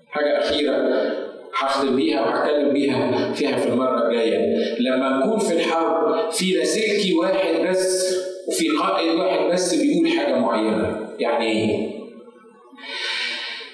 حاجة 0.08 0.38
أخيرة 0.38 1.12
هختم 1.54 1.96
بيها 1.96 2.20
وهتكلم 2.20 2.72
بيها 2.72 3.32
فيها 3.32 3.56
في 3.56 3.68
المرة 3.68 4.06
الجاية 4.08 4.56
لما 4.80 5.18
نكون 5.18 5.38
في 5.38 5.54
الحرب 5.54 6.30
في 6.30 6.52
لاسلكي 6.52 7.14
واحد 7.14 7.68
بس 7.70 8.16
وفي 8.48 8.68
قائد 8.68 9.14
واحد 9.14 9.52
بس 9.52 9.74
بيقول 9.74 10.08
حاجة 10.08 10.38
معينة 10.38 11.08
يعني 11.18 11.46
إيه؟ 11.46 11.90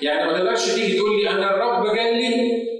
يعني 0.02 0.32
ما 0.32 0.38
تقدرش 0.38 0.74
تيجي 0.74 0.96
تقول 0.96 1.20
لي 1.22 1.30
أنا 1.30 1.54
الرب 1.54 1.86
قال 1.86 2.16
لي 2.16 2.71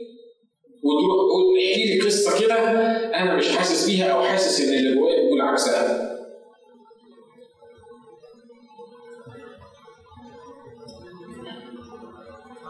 وتروح 0.83 1.33
احكي 1.71 1.85
لي 1.85 2.01
قصة 2.07 2.41
كده 2.41 2.55
أنا 3.15 3.35
مش 3.37 3.57
حاسس 3.57 3.91
بيها 3.91 4.07
أو 4.13 4.23
حاسس 4.23 4.61
إن 4.61 4.75
اللي 4.75 4.95
جوايا 4.95 5.23
بيقول 5.23 5.41
عكسها 5.41 6.13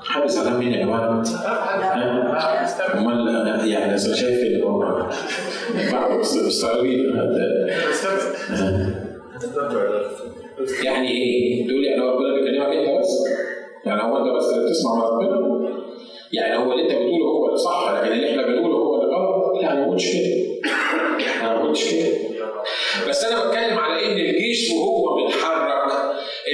حد 0.05 0.29
زعلان 0.29 0.57
مني 0.57 0.77
يا 0.77 0.85
جماعة؟ 0.85 1.23
أمال 2.95 3.69
يعني 3.69 3.95
اصل 3.95 4.15
شايف 4.15 4.39
اللي 4.41 4.65
هو 4.65 5.09
مستغربين 6.47 7.17
يعني 10.85 11.09
إيه؟ 11.09 11.67
تقول 11.69 11.83
لي 11.83 11.95
أنا 11.95 12.13
ربنا 12.13 12.35
بيكلمك 12.35 12.67
انت 12.67 13.01
بس؟ 13.01 13.25
يعني 13.87 14.03
هو 14.03 14.17
أنت 14.17 14.37
بس 14.37 14.53
بتسمع 14.53 15.09
ربنا؟ 15.09 15.92
يعني 16.33 16.57
هو 16.57 16.73
اللي 16.73 16.83
انت 16.83 16.93
بتقوله 16.93 17.25
هو 17.25 17.47
اللي 17.47 17.59
صح 17.59 17.93
لكن 17.95 18.13
اللي 18.13 18.31
إحنا 18.31 18.43
بنقوله 18.43 18.77
هو 18.77 19.03
اللي 19.03 19.17
غلط؟ 19.17 19.63
لا 19.63 19.73
أنا 19.73 19.81
ما 19.81 19.91
قلتش 19.91 20.13
كده. 20.13 20.61
أنا 21.41 21.53
ما 21.55 21.63
قلتش 21.63 21.91
كده. 21.95 22.09
بس 23.09 23.25
أنا 23.25 23.45
بتكلم 23.45 23.79
على 23.79 24.07
إن 24.07 24.19
الجيش 24.19 24.71
وهو 24.71 25.17
بيتحرك 25.17 25.73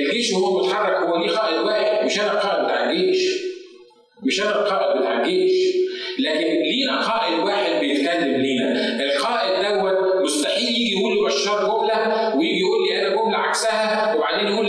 الجيش 0.01 0.33
وهو 0.33 0.61
بيتحرك 0.61 0.97
هو 0.97 1.17
ليه 1.17 1.31
قائد 1.31 1.59
واحد 1.67 2.05
مش 2.07 2.21
أنا 2.21 2.33
القائد 2.33 2.65
بتاع 2.65 2.91
الجيش. 2.91 3.29
مش 4.23 4.41
أنا 4.43 4.51
القائد 4.51 5.01
بتاع 5.01 5.23
الجيش. 5.23 5.77
لكن 6.19 6.47
لينا 6.47 7.01
قائد 7.09 7.39
واحد 7.39 7.81
بيتكلم 7.81 8.41
لينا، 8.41 9.03
القائد 9.05 9.53
دوت 9.75 10.23
مستحيل 10.25 10.69
يجي 10.69 10.93
يقول 10.99 11.19
لبشار 11.25 11.59
جملة 11.61 12.37
ويجي 12.37 12.61
يقول 12.61 12.89
لي 12.89 13.01
أنا 13.07 13.17
جملة 13.17 13.37
عكسها 13.39 14.15
وبعدين 14.17 14.49
يقول 14.53 14.67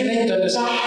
اشمعنى 0.00 0.22
انت 0.22 0.30
اللي 0.32 0.48
صح 0.48 0.85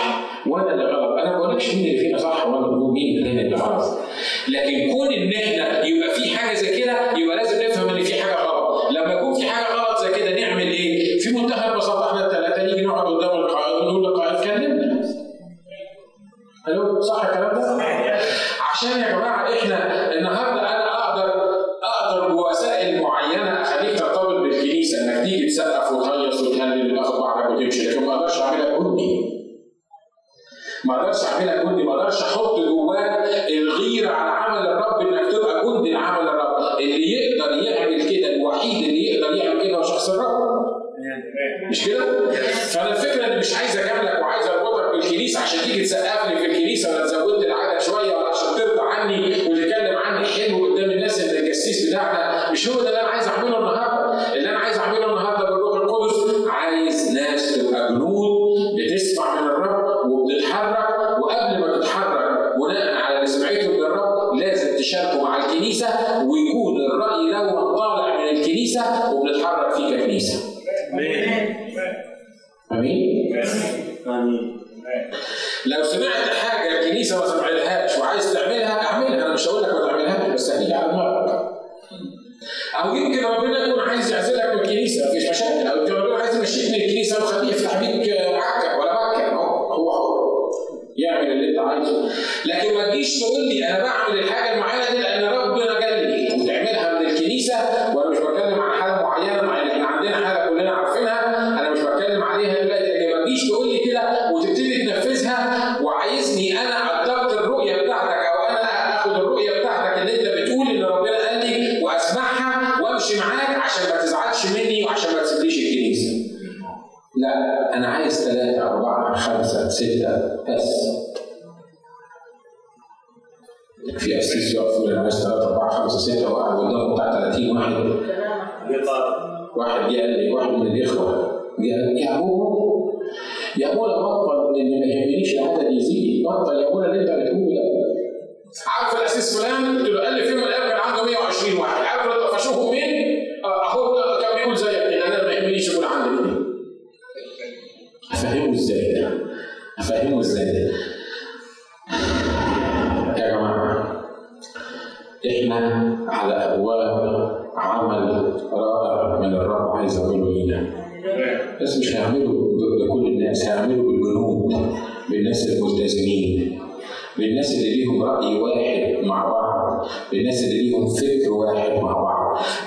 الرب 40.09 40.79
مش 41.69 41.85
كده؟ 41.85 42.31
فأنا 42.73 42.91
الفكرة 42.91 43.25
إني 43.25 43.37
مش 43.37 43.55
عايز 43.55 43.77
أجاملك 43.77 44.21
وعايز 44.21 44.47
أربطك 44.47 44.91
بالكنيسة 44.91 45.39
عشان 45.39 45.59
تيجي 45.63 45.83
تسقف 45.83 46.29
لي 46.29 46.37
في 46.37 46.45
الكنيسة. 46.45 46.95
ولا 46.95 47.05
تزود 47.05 47.43
العدد 47.43 47.81
شوية 47.81 48.15
ولا 48.15 48.27
عشان 48.27 48.47
ترضى 48.57 48.81
عني 48.81 49.33
وتتكلم 49.49 49.97
عني 49.97 50.25
حلو 50.25 50.65
قدام 50.73 50.91
الناس 50.91 51.19
ان 51.21 51.35
الجسيس 51.37 51.89
بتاعنا. 51.89 52.51
مش 52.51 52.69
هو 52.69 52.81
ده 52.81 52.87
اللي 52.89 52.99
أنا 53.01 53.07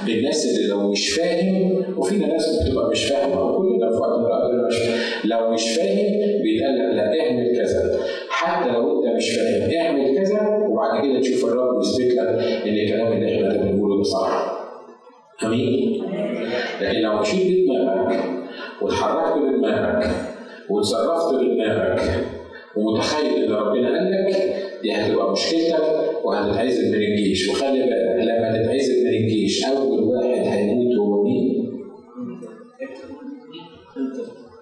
بالناس 0.06 0.46
اللي 0.46 0.68
لو 0.68 0.90
مش 0.90 1.10
فاهم 1.10 1.84
وفينا 1.98 2.26
ناس 2.26 2.62
بتبقى 2.62 2.90
مش 2.90 3.04
فاهمة 3.04 3.42
وكلنا 3.44 3.90
في 3.90 3.96
وقت 3.96 4.50
من 4.52 4.66
مش 4.66 4.76
فاهم. 4.78 4.98
لو 5.24 5.50
مش 5.50 5.62
فاهم 5.76 6.42
بيتقال 6.42 6.74
لك 6.78 6.94
لا 6.94 7.20
اعمل 7.26 7.56
كذا. 7.56 8.00
حتى 8.28 8.70
لو 8.72 9.04
انت 9.06 9.16
مش 9.16 9.30
فاهم 9.30 9.70
اعمل 9.80 10.16
كذا 10.18 10.66
وبعد 10.70 11.02
كده 11.06 11.20
تشوف 11.20 11.44
الرب 11.44 11.82
يثبت 11.82 12.12
لك 12.12 12.26
إن 12.66 12.74
الكلام 12.74 13.12
اللي 13.12 13.34
إحنا 13.36 13.48
بنقوله 13.62 13.96
ده 13.96 14.02
صح. 14.02 14.58
آمين؟ 15.44 16.02
لكن 16.82 16.98
لو 17.00 17.20
مشيت 17.20 17.46
بدماغك 17.68 18.24
واتحركت 18.82 19.38
بدماغك 19.42 20.10
وتصرفت 20.70 21.34
بدماغك 21.34 22.00
ومتخيل 22.76 23.44
إن 23.44 23.52
ربنا 23.52 23.88
قال 23.98 24.10
لك 24.10 24.54
دي 24.82 24.92
هتبقى 24.92 25.32
مشكلتك 25.32 25.82
وهتتعزل 26.24 26.88
من 26.88 26.94
الجيش. 27.02 27.48
وخلي 27.48 27.78
بالك 27.82 28.16
لما 28.28 28.62
تتعزل 28.62 29.04
من 29.04 29.10
الجيش 29.14 29.64
أول 29.64 29.91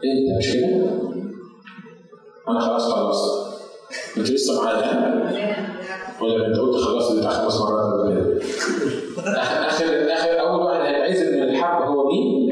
انت 0.05 0.38
مش 0.38 0.53
كده؟ 0.53 0.66
أنا 2.48 2.61
خلاص 2.61 2.82
خلصت 2.92 3.51
أنت 4.16 4.30
لسه 4.30 4.62
معايا؟ 4.62 5.30
ولا 6.22 6.46
أنت 6.46 6.57
قلت 6.57 6.76
خلصت 6.76 7.18
بتاع 7.18 7.30
خمس 7.30 7.61
مرات 7.61 7.92
قبل 7.92 8.12
كده 8.14 8.40
آخر 9.66 10.12
آخر 10.12 10.40
أول 10.40 10.61
واحد 10.62 10.80
هيتعزل 10.94 11.36
من 11.36 11.42
الحرب 11.42 11.88
هو 11.88 12.09
مين؟ 12.12 12.51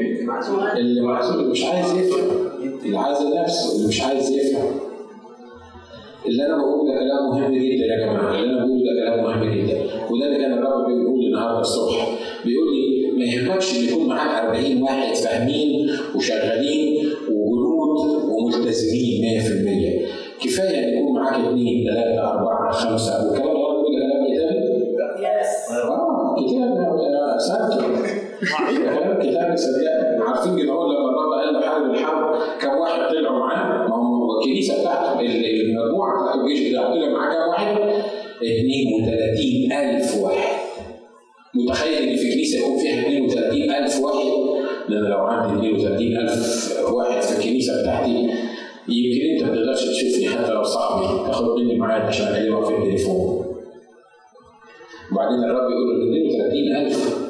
اللي 0.77 1.01
معزول 1.01 1.39
اللي 1.39 1.51
مش 1.51 1.63
عايز 1.63 1.91
يفهم. 1.93 2.49
اللي 2.85 2.97
عايز 2.97 3.17
نفسه 3.21 3.75
اللي 3.75 3.87
مش 3.87 4.01
عايز 4.01 4.29
يفهم. 4.31 4.71
اللي 6.25 6.45
أنا 6.45 6.57
بقوله 6.57 6.93
ده 6.93 6.99
كلام 6.99 7.29
مهم 7.29 7.53
جدا 7.53 7.85
يا 7.85 8.05
جماعة. 8.05 8.35
اللي 8.35 8.45
أنا 8.53 8.65
بقوله 8.65 8.83
ده 8.83 8.99
كلام 9.11 9.23
مهم 9.23 9.53
جدا. 9.53 9.77
وده 10.11 10.25
اللي 10.25 10.37
كان 10.37 10.53
الرب 10.53 10.85
بيقول 10.85 11.25
النهارده 11.25 11.59
الصبح. 11.61 12.19
بيقول 12.45 12.67
لي 12.75 13.11
ما 13.17 13.23
يهمكش 13.25 13.75
إن 13.77 13.83
يكون 13.83 14.07
معاك 14.07 14.45
40 14.45 14.81
واحد 14.83 15.15
فاهمين 15.15 15.89
وشغالين 16.15 17.08
معاك 21.31 21.45
اثنين 21.45 21.85
ثلاثة 21.89 22.31
أربعة 22.31 22.71
خمسة. 22.71 23.27
والكلام 23.27 23.53
ده 23.53 23.59
ده 23.99 24.07
كلام 24.07 24.25
كتابي 24.25 25.45
آه 25.71 26.35
كتاب 26.39 27.37
سبت 27.39 27.83
كلام 28.77 29.19
كتابي 29.19 29.57
صدقني 29.57 30.23
عارفين 30.27 30.55
جدعون 30.55 30.95
لما 30.95 31.09
الرب 31.09 31.33
قال 31.33 31.53
له 31.53 31.61
حارب 31.61 31.89
الحرب 31.89 32.35
كم 32.61 32.77
واحد 32.77 33.09
طلعوا 33.09 33.39
معاه. 33.39 33.87
ما 33.87 33.95
هو 33.95 34.39
الكنيسه 34.39 34.79
بتاعته 34.81 35.19
المجموعة 35.19 36.23
بتاعت 36.23 36.35
الجيش 36.39 36.69
بتاعه 36.69 36.93
طلع 36.93 37.09
معاه 37.09 37.33
كم 37.33 37.49
واحد؟ 37.49 37.77
32000 38.41 40.17
واحد. 40.23 40.59
متخيل 41.55 42.09
إن 42.09 42.15
في 42.15 42.33
كنيسة 42.33 42.59
يكون 42.59 42.77
فيها 42.77 43.07
32000 43.07 44.03
واحد؟ 44.03 44.27
لأن 44.89 45.03
لو 45.03 45.17
عندي 45.17 45.69
32000 45.71 46.91
واحد 46.93 47.21
في 47.21 47.37
الكنيسة 47.39 47.81
بتاعتي 47.81 48.29
يمكن 48.91 49.35
انت 49.35 49.43
ما 49.43 49.55
تقدرش 49.55 49.85
تشوفني 49.85 50.29
حتى 50.29 50.51
لو 50.51 50.63
صاحبي 50.63 51.25
تاخد 51.27 51.45
مني 51.59 51.79
ميعاد 51.79 52.01
عشان 52.01 52.27
اكلمك 52.27 52.65
في 52.65 52.73
التليفون. 52.77 53.45
وبعدين 55.11 55.43
الرب 55.43 55.69
يقول 55.71 55.99
له 55.99 56.47
32000 56.47 57.29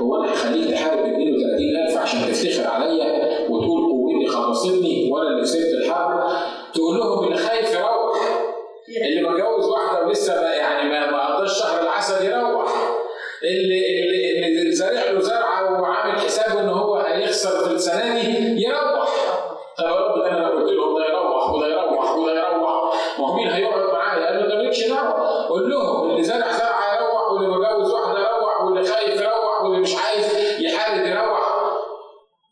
هو 0.00 0.16
أنا 0.24 0.32
هخليك 0.32 0.70
تحارب 0.70 0.98
32000 0.98 1.96
عشان 1.98 2.20
تفتخر 2.20 2.66
عليا 2.70 3.28
وتقول 3.50 3.90
قوتي 3.90 4.26
خلصتني 4.26 5.10
وأنا 5.12 5.28
اللي 5.28 5.42
كسبت 5.42 5.74
الحرب. 5.84 6.32
تقول 6.74 6.98
لهم 6.98 7.24
اللي 7.24 7.36
خايف 7.36 7.74
يروح. 7.74 8.44
اللي 9.08 9.28
متجوز 9.28 9.68
واحدة 9.68 10.06
ولسه 10.06 10.40
ما 10.42 10.54
يعني 10.54 10.90
ما 10.90 11.10
ما 11.10 11.36
قضاش 11.36 11.58
شهر 11.58 11.82
العسل 11.82 12.24
يروح. 12.26 12.72
اللي 13.44 14.02
اللي 14.02 14.60
اللي 14.60 14.72
زارع 14.72 15.10
له 15.10 15.20
زرعة 15.20 15.80
وعامل 15.82 16.20
حسابه 16.20 16.60
إن 16.60 16.68
هو 16.68 16.96
هيخسر 16.96 17.64
في 17.68 17.72
السنة 17.74 18.14
دي 18.22 18.62
يروح. 18.62 19.08
طب 19.78 19.84
قلت 20.68 20.76
لهم 20.78 20.98
ده 20.98 21.04
يروح 21.08 21.50
وده 21.50 21.66
يروح 21.66 22.16
وده 22.16 22.32
يروح 22.32 22.94
ما 23.18 23.26
هو 23.28 23.34
مين 23.34 23.48
هيقعد؟ 23.48 23.88
قال 24.28 24.40
له 24.40 24.46
ده 24.48 24.54
مالكش 24.56 24.86
دعوه 24.88 25.46
قول 25.48 25.70
لهم 25.70 26.10
اللي 26.10 26.22
زرع 26.22 26.52
زرعه 26.52 26.94
يروح 26.96 27.32
واللي 27.32 27.48
متجوز 27.48 27.92
واحدة 27.92 28.18
يروح 28.18 28.62
واللي 28.64 28.84
خايف 28.88 29.20
يروح 29.20 29.62
واللي 29.62 29.78
مش 29.80 29.94
عايز 29.96 30.36
يحارب 30.60 31.06
يروح 31.06 31.48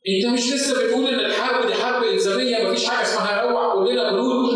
انت 0.08 0.32
مش 0.34 0.52
لسه 0.54 0.84
بتقول 0.86 1.06
ان 1.06 1.20
الحرب 1.20 1.66
دي 1.66 1.74
حرب 1.74 2.04
الزاميه 2.04 2.64
مفيش 2.68 2.88
حاجة 2.88 3.02
اسمها 3.02 3.42
يروح 3.44 3.74
كلنا 3.74 4.10
جنود 4.10 4.55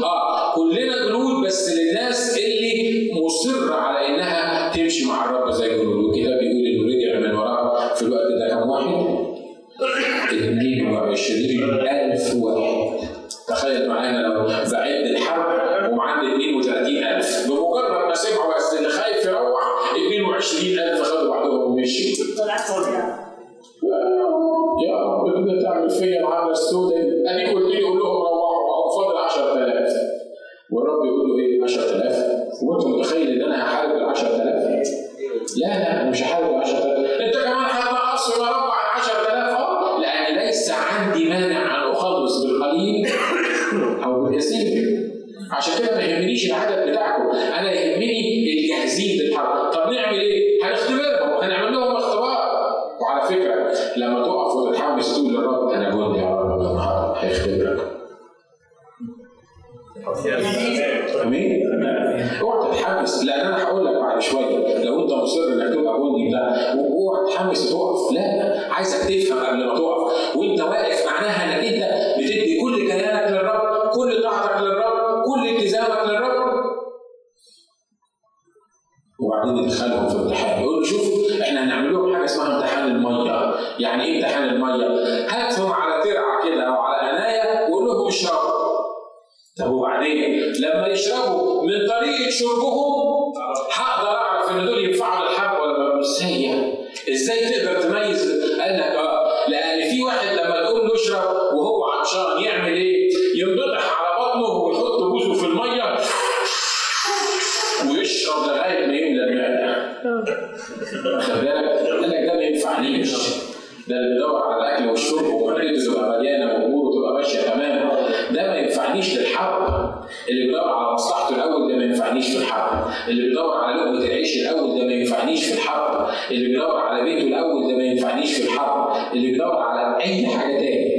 اللي 123.09 123.23
بيدور 123.29 123.55
على 123.57 123.81
لقمه 123.81 124.05
العيش 124.05 124.37
الأول 124.37 124.79
ده 124.81 124.87
ما 124.87 124.93
ينفعنيش 124.93 125.45
في 125.45 125.55
الحرب. 125.55 126.09
اللي 126.31 126.47
بيدور 126.49 126.77
على 126.81 127.05
بيته 127.05 127.27
الأول 127.29 127.69
ده 127.73 127.77
ما 127.77 127.85
ينفعنيش 127.85 128.35
في 128.37 128.45
الحرب. 128.45 129.13
اللي 129.13 129.31
بيدور 129.31 129.57
على 129.57 130.05
أي 130.05 130.27
حاجة 130.27 130.59
تاني. 130.59 130.91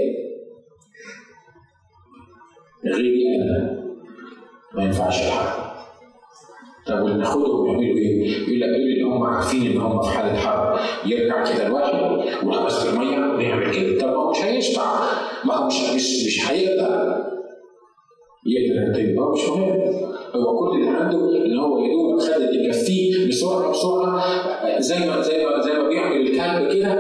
غيري 2.86 3.36
أنا 3.36 3.82
ما 4.74 4.84
ينفعش 4.84 5.22
الحرب. 5.22 5.72
طب 6.88 7.02
واللي 7.02 7.18
ناخدهم 7.18 7.68
يعملوا 7.68 7.98
إيه؟ 7.98 8.32
يقول 8.38 8.60
لك 8.62 8.68
دول 8.70 8.76
اللي 8.92 9.04
هم 9.04 9.24
عارفين 9.24 9.72
إن 9.72 9.78
هم 9.78 10.02
في 10.02 10.10
حالة 10.10 10.36
حرب. 10.36 10.80
يرجع 11.06 11.44
كده 11.44 11.68
الواحد 11.68 11.94
ويحبس 12.44 12.86
المية 12.86 13.18
ويعمل 13.36 13.72
كده. 13.76 14.00
طب 14.02 14.08
ما 14.08 14.16
هو 14.16 14.32
مش 14.32 14.38
هيشبع. 14.42 14.84
ما 15.46 15.54
هو 15.56 15.68
مش 15.68 15.76
مش 15.96 16.26
مش 16.28 16.52
هيقدر. 16.52 17.24
يقدر 18.46 18.82
ينتج 18.88 19.18
هو 19.20 19.32
مش 19.34 19.50
مهم 19.50 19.80
هو 20.36 20.60
كل 20.60 20.78
اللي 20.78 20.90
عنده 20.90 21.18
إن 21.46 21.58
هو 21.58 21.80
يا 21.80 21.92
دوب 21.92 22.20
خد 22.20 22.42
اللي 22.42 22.66
يكفيه 22.68 23.28
بسرعة 23.28 23.72
بسرعة 23.72 24.80
زي 24.80 25.00
ما 25.00 25.22
زي 25.22 25.46
ما 25.46 25.62
زي 25.62 25.74
ما 25.74 25.90
بيعمل 25.90 26.22
الكلب 26.22 26.74
كده 26.74 26.94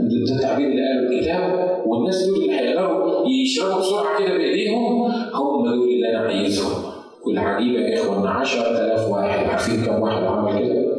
ده 0.00 0.34
التعبير 0.36 0.66
اللي 0.66 0.82
قاله 0.82 1.18
الكتاب 1.18 1.82
والناس 1.86 2.26
دول 2.26 2.36
اللي 2.42 2.52
هيقدروا 2.52 3.26
يشربوا 3.28 3.78
بسرعة 3.80 4.18
كده 4.18 4.36
بايديهم 4.36 5.02
هم 5.34 5.64
دول 5.64 5.88
اللي 5.88 6.10
أنا 6.10 6.18
عايزهم. 6.18 6.82
والعجيبة 7.26 7.80
يا 7.80 8.00
إخوة 8.00 8.18
إن 8.22 8.26
10000 8.26 9.08
واحد 9.10 9.46
عارفين 9.46 9.84
كم 9.84 10.02
واحد 10.02 10.22
عمل 10.22 10.58
كده؟ 10.58 10.90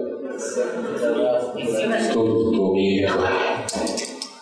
300 2.13 3.05
واحد. 3.05 3.69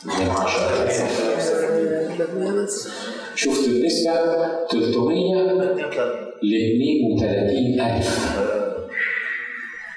من 0.05 0.29
10000 0.29 3.08
شفت 3.39 3.67
النسبة 3.67 4.11
300 4.71 5.35
ل 5.35 5.79
32000 6.43 8.39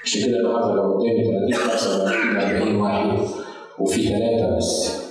عشان 0.03 0.21
كده 0.27 0.37
النهارده 0.37 0.73
لو 0.75 0.93
قدامي 0.93 1.23
30 1.23 1.53
35 1.53 2.37
40 2.37 2.75
واحد 2.75 3.19
وفي 3.79 4.03
ثلاثة 4.03 4.57
بس. 4.57 5.03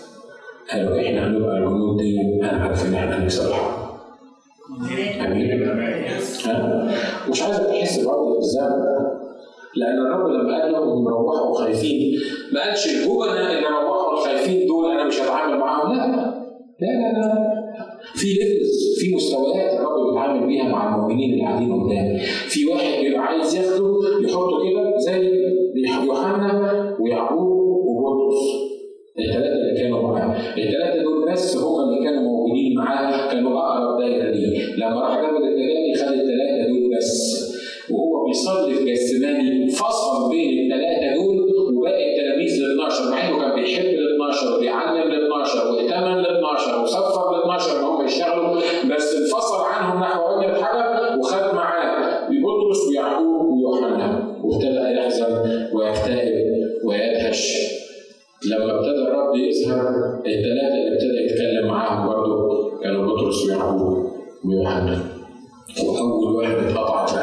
قالوا 0.72 1.00
إحنا 1.00 1.26
هنبقى 1.26 1.58
الجنود 1.58 1.96
دي 2.00 2.20
أنا 2.42 2.48
عارف 2.64 2.86
إن 2.86 2.94
إحنا 2.94 3.26
الحرب. 3.26 3.82
امين؟ 5.26 5.70
مش 7.30 7.42
عايزك 7.42 7.66
تحس 7.66 7.98
برضه 8.04 8.34
بالذنب 8.34 8.82
لأن 9.76 9.98
الرب 10.06 10.26
لما 10.30 10.62
قال 10.62 10.72
لهم 10.72 11.08
روحوا 11.08 11.46
وخايفين 11.50 12.20
ما 12.52 12.60
قالش 12.64 12.86
الجبناء 12.86 13.52
اللي 13.52 13.66
روحوا 13.68 14.12
الخايفين 14.12 14.66
دول 14.66 14.90
أنا 14.90 15.04
مش 15.04 15.20
هتعامل 15.20 15.58
معاهم. 15.58 15.96
لا 15.96 16.86
لا 16.86 17.12
لا 17.12 17.18
لا. 17.18 17.61
في 18.14 18.26
ليفلز 18.26 18.98
في 19.00 19.14
مستويات 19.14 19.80
الرب 19.80 20.08
بيتعامل 20.08 20.46
بيها 20.46 20.64
مع 20.68 20.94
المؤمنين 20.94 21.32
اللي 21.32 21.44
قاعدين 21.44 21.72
قدامي 21.72 22.18
في 22.48 22.66
واحد 22.66 23.04
بيبقى 23.04 23.20
عايز 23.20 23.54
ياخده 23.56 23.92
يحطه 24.24 24.70
كده 24.70 24.98
زي 24.98 25.42
يوحنا 26.06 26.96
ويعقوب 27.00 27.48
وبطرس. 27.86 28.42
الثلاثة 29.18 29.52
اللي 29.52 29.80
كانوا 29.82 30.02
معاه، 30.02 30.36
الثلاثة 30.58 31.02
دول 31.02 31.32
بس 31.32 31.56
هم 31.56 31.88
اللي 31.88 32.04
كانوا 32.04 32.22
موجودين 32.22 32.74
معاه 32.76 33.32
كانوا 33.32 33.58
أقرب 33.60 34.00
دايرة 34.00 34.30
ليه، 34.30 34.74
لما 34.76 35.00
راح 35.00 35.18
جبل 35.20 35.44
التجلي 35.48 35.94
خد 35.94 36.12
الثلاثة 36.12 36.68
دول 36.68 36.96
بس. 36.96 37.42
وهو 37.90 38.24
بيصلي 38.26 38.74
في 38.74 38.92
جسماني 38.92 39.68
فصل 39.70 40.30
بين 40.30 40.48
الثلاثة 40.72 41.14
دول 41.14 41.36
وباقي 41.76 42.10
التلاميذ 42.10 42.52
ال 42.62 42.72
12 42.72 43.10
مع 43.10 43.28
إنه 43.28 43.38
كان 43.40 43.60
بيحب 43.60 43.84
ال 43.84 44.14
12 44.14 44.56
وبيعلم 44.56 45.02
ال 45.12 45.24
12 45.24 45.72
وائتمن 45.72 46.18
ال 46.20 46.26
12 46.26 46.82
وصفر 46.82 47.42
ال 47.44 47.48
12 47.62 47.78
إن 47.78 47.84
هم 47.84 48.04
يشتغلوا 48.06 48.56
بس 48.96 49.14
انفصل 49.14 49.64
عنهم 49.64 50.00
نحو 50.00 50.38
وجه 50.38 50.48
الحجر 50.50 51.18
وخد 51.18 51.54
معاه. 51.54 52.28
بطرس 52.28 52.88
ويعقوب 52.88 53.46
ويوحنا. 53.46 54.36
وابتدأ 54.44 54.90
يحزن 54.90 55.32
ويكتئب 55.72 56.34
ويدهش. 56.84 57.72
لما 58.50 58.74
ابتدى 58.74 59.02
الرب 59.08 59.34
يظهر 59.34 59.80
الثلاثه 60.26 60.74
اللي 60.74 60.92
ابتدى 60.92 61.18
يتكلم 61.26 61.68
معاهم 61.68 62.06
برضه 62.06 62.70
كانوا 62.82 63.06
بطرس 63.06 63.46
ويعقوب 63.46 64.06
ويوحنا. 64.44 64.98
وأول 65.84 66.34
واحد 66.34 66.54
اتقطعت 66.54 67.14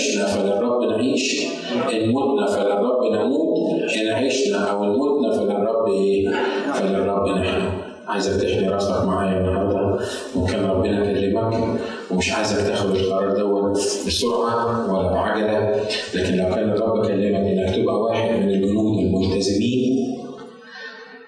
عشنا 0.00 0.26
فللرب 0.26 0.82
نعيش. 0.82 1.46
ان 1.92 2.12
متنا 2.12 2.46
فللرب 2.46 3.04
نموت. 3.12 3.80
ان 3.96 4.08
عشنا 4.08 4.58
أو 4.70 4.84
ان 4.84 4.90
متنا 4.98 5.32
فللرب 5.38 5.88
إيه؟ 5.88 6.28
فللرب 6.74 7.28
نحن 7.28 7.62
عايزك 8.08 8.42
تحني 8.42 8.68
راسك 8.68 9.04
معايا 9.04 9.38
النهارده 9.40 10.04
وكان 10.36 10.64
ربنا 10.64 11.04
كلمك 11.12 11.54
ومش 12.10 12.32
عايزك 12.32 12.66
تاخد 12.66 12.96
القرار 12.96 13.36
دوت 13.38 13.76
بسرعة 14.06 14.94
ولا 14.94 15.12
بعجلة 15.12 15.80
لكن 16.14 16.36
لو 16.36 16.54
كان 16.54 16.70
الرب 16.70 17.06
كلمك 17.06 17.34
إنك 17.40 17.76
تبقى 17.76 17.94
واحد 18.00 18.30
من 18.30 18.50
الجنود 18.50 18.98
الملتزمين 18.98 20.16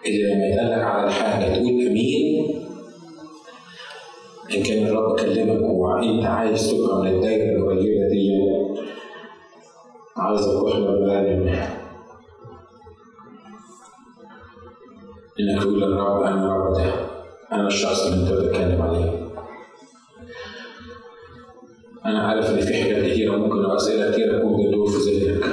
اللي 0.06 0.22
لما 0.34 0.46
يتقال 0.46 0.82
على 0.82 1.06
الحاجة 1.06 1.52
تقول 1.54 1.86
أمين. 1.86 2.46
إن 4.56 4.62
كان 4.62 4.86
الرب 4.86 5.18
كلمك 5.20 5.62
وإنت 5.62 6.24
عايز 6.24 6.70
تبقى 6.70 7.00
من 7.02 7.08
الدايرة 7.08 7.51
أعزك 10.32 10.62
وأحمد 10.62 10.88
العالمين 10.88 11.48
إنك 15.40 15.62
إلى 15.62 15.84
الرب 15.84 16.22
أنا 16.22 16.56
ربته 16.56 16.92
أنا 17.52 17.66
الشخص 17.66 18.06
اللي 18.06 18.22
أنت 18.22 18.32
بتتكلم 18.32 18.82
عليه. 18.82 19.28
أنا 22.04 22.22
عارف 22.28 22.50
إن 22.50 22.60
في 22.60 22.82
حاجات 22.82 23.10
كتيرة 23.10 23.36
ممكن 23.36 23.70
اسئله 23.70 24.12
كتيرة 24.12 24.44
ممكن 24.44 24.68
بتدور 24.68 24.90
في 24.90 24.98
ذهنك. 24.98 25.44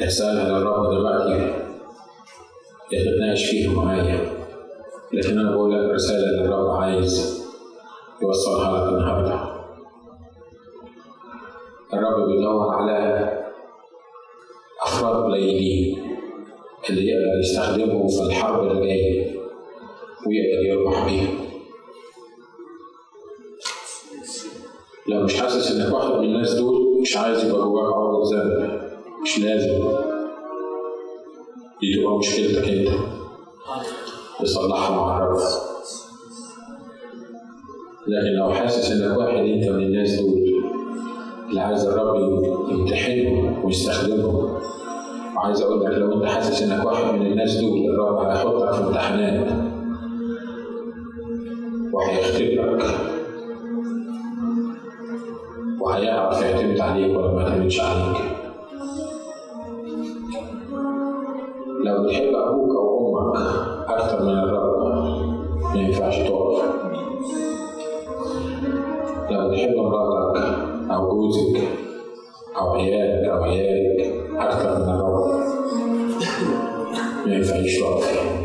اسألها 0.00 0.58
للرب 0.58 0.90
دلوقتي 0.90 1.54
تتناقش 2.90 3.44
فيها 3.50 3.72
معايا. 3.72 4.30
لكن 5.12 5.38
أنا 5.38 5.50
بقول 5.50 5.72
لك 5.72 5.94
رسالة 5.94 6.42
للرب 6.42 6.70
عايز. 6.70 7.44
يوصلها 8.22 8.86
لك 8.86 8.92
النهارده. 8.92 9.59
الرب 11.94 12.28
بيدور 12.28 12.68
على 12.74 13.28
أفراد 14.82 15.24
قليلين 15.24 15.98
اللي 16.90 17.06
يقدر 17.10 17.40
يستخدمهم 17.40 18.08
في 18.08 18.22
الحرب 18.22 18.66
اللي 18.70 18.86
جاية 18.86 19.26
ويقدر 20.26 20.66
يربح 20.66 21.04
بيها 21.08 21.30
لو 25.08 25.22
مش 25.24 25.40
حاسس 25.40 25.70
إنك 25.72 25.94
واحد 25.94 26.08
من 26.10 26.24
الناس 26.24 26.54
دول 26.54 27.00
مش 27.00 27.16
عايز 27.16 27.44
يبقى 27.44 27.60
جواك 27.62 27.94
عرض 27.94 28.32
ذنب 28.34 28.80
مش 29.22 29.38
لازم. 29.38 29.78
دي 31.80 31.94
تبقى 31.96 32.18
مشكلتك 32.18 32.68
أنت. 32.68 32.88
تصلحها 34.40 34.96
مع 34.96 35.18
الرب. 35.18 35.38
لكن 38.06 38.30
لو 38.38 38.50
حاسس 38.52 38.90
إنك 38.92 39.18
واحد 39.18 39.36
أنت 39.36 39.64
من 39.68 39.82
الناس 39.82 40.20
دول 40.20 40.39
اللي 41.50 41.60
عايز 41.60 41.86
الرب 41.86 42.16
يمتحنه 42.70 43.60
ويستخدمه. 43.64 44.58
وعايز 45.36 45.62
أقول 45.62 45.84
لك 45.84 45.98
لو 45.98 46.14
أنت 46.14 46.24
حاسس 46.24 46.62
إنك 46.62 46.86
واحد 46.86 47.14
من 47.14 47.26
الناس 47.26 47.56
دول 47.56 47.90
الرب 47.90 48.18
هيحطك 48.18 48.72
في 48.72 48.84
امتحانات 48.84 49.48
وهيختبرك. 51.92 52.84
وهيعرف 55.80 56.42
يعتمد 56.42 56.80
عليك 56.80 57.16
ولا 57.18 57.32
ما 57.32 57.42
يعتمدش 57.42 57.80
عليك. 57.80 58.16
لو 61.84 62.04
بتحب 62.04 62.34
أبوك 62.34 62.70
أو 62.76 63.18
أمك 63.18 63.38
أكتر 63.88 64.22
من 64.22 64.30
الرب 64.38 64.80
ما 65.74 65.80
ينفعش 65.80 66.18
تقف. 66.18 66.89
وجودك 71.30 71.68
أو 72.56 72.74
هي 72.74 73.04
أو 73.30 73.44
هي 73.44 73.86
أكثر 74.38 74.78
من 74.78 74.94
الأرض 74.94 75.40
ينفع 77.26 77.56
يشرب 77.56 77.98
فيها 77.98 78.39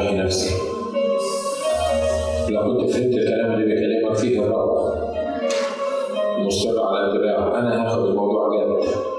ناحية 0.00 0.22
نفسي. 0.22 0.54
لو 2.48 2.76
كنت 2.78 2.90
فهمت 2.90 3.14
الكلام 3.14 3.52
اللي 3.52 3.64
بيكلمك 3.64 4.16
فيه 4.16 4.40
الرب 4.40 4.94
مصر 6.38 6.82
على 6.84 7.12
اتباعه 7.12 7.58
أنا 7.58 7.86
هاخد 7.86 8.04
الموضوع 8.06 8.48
جامد. 8.58 9.09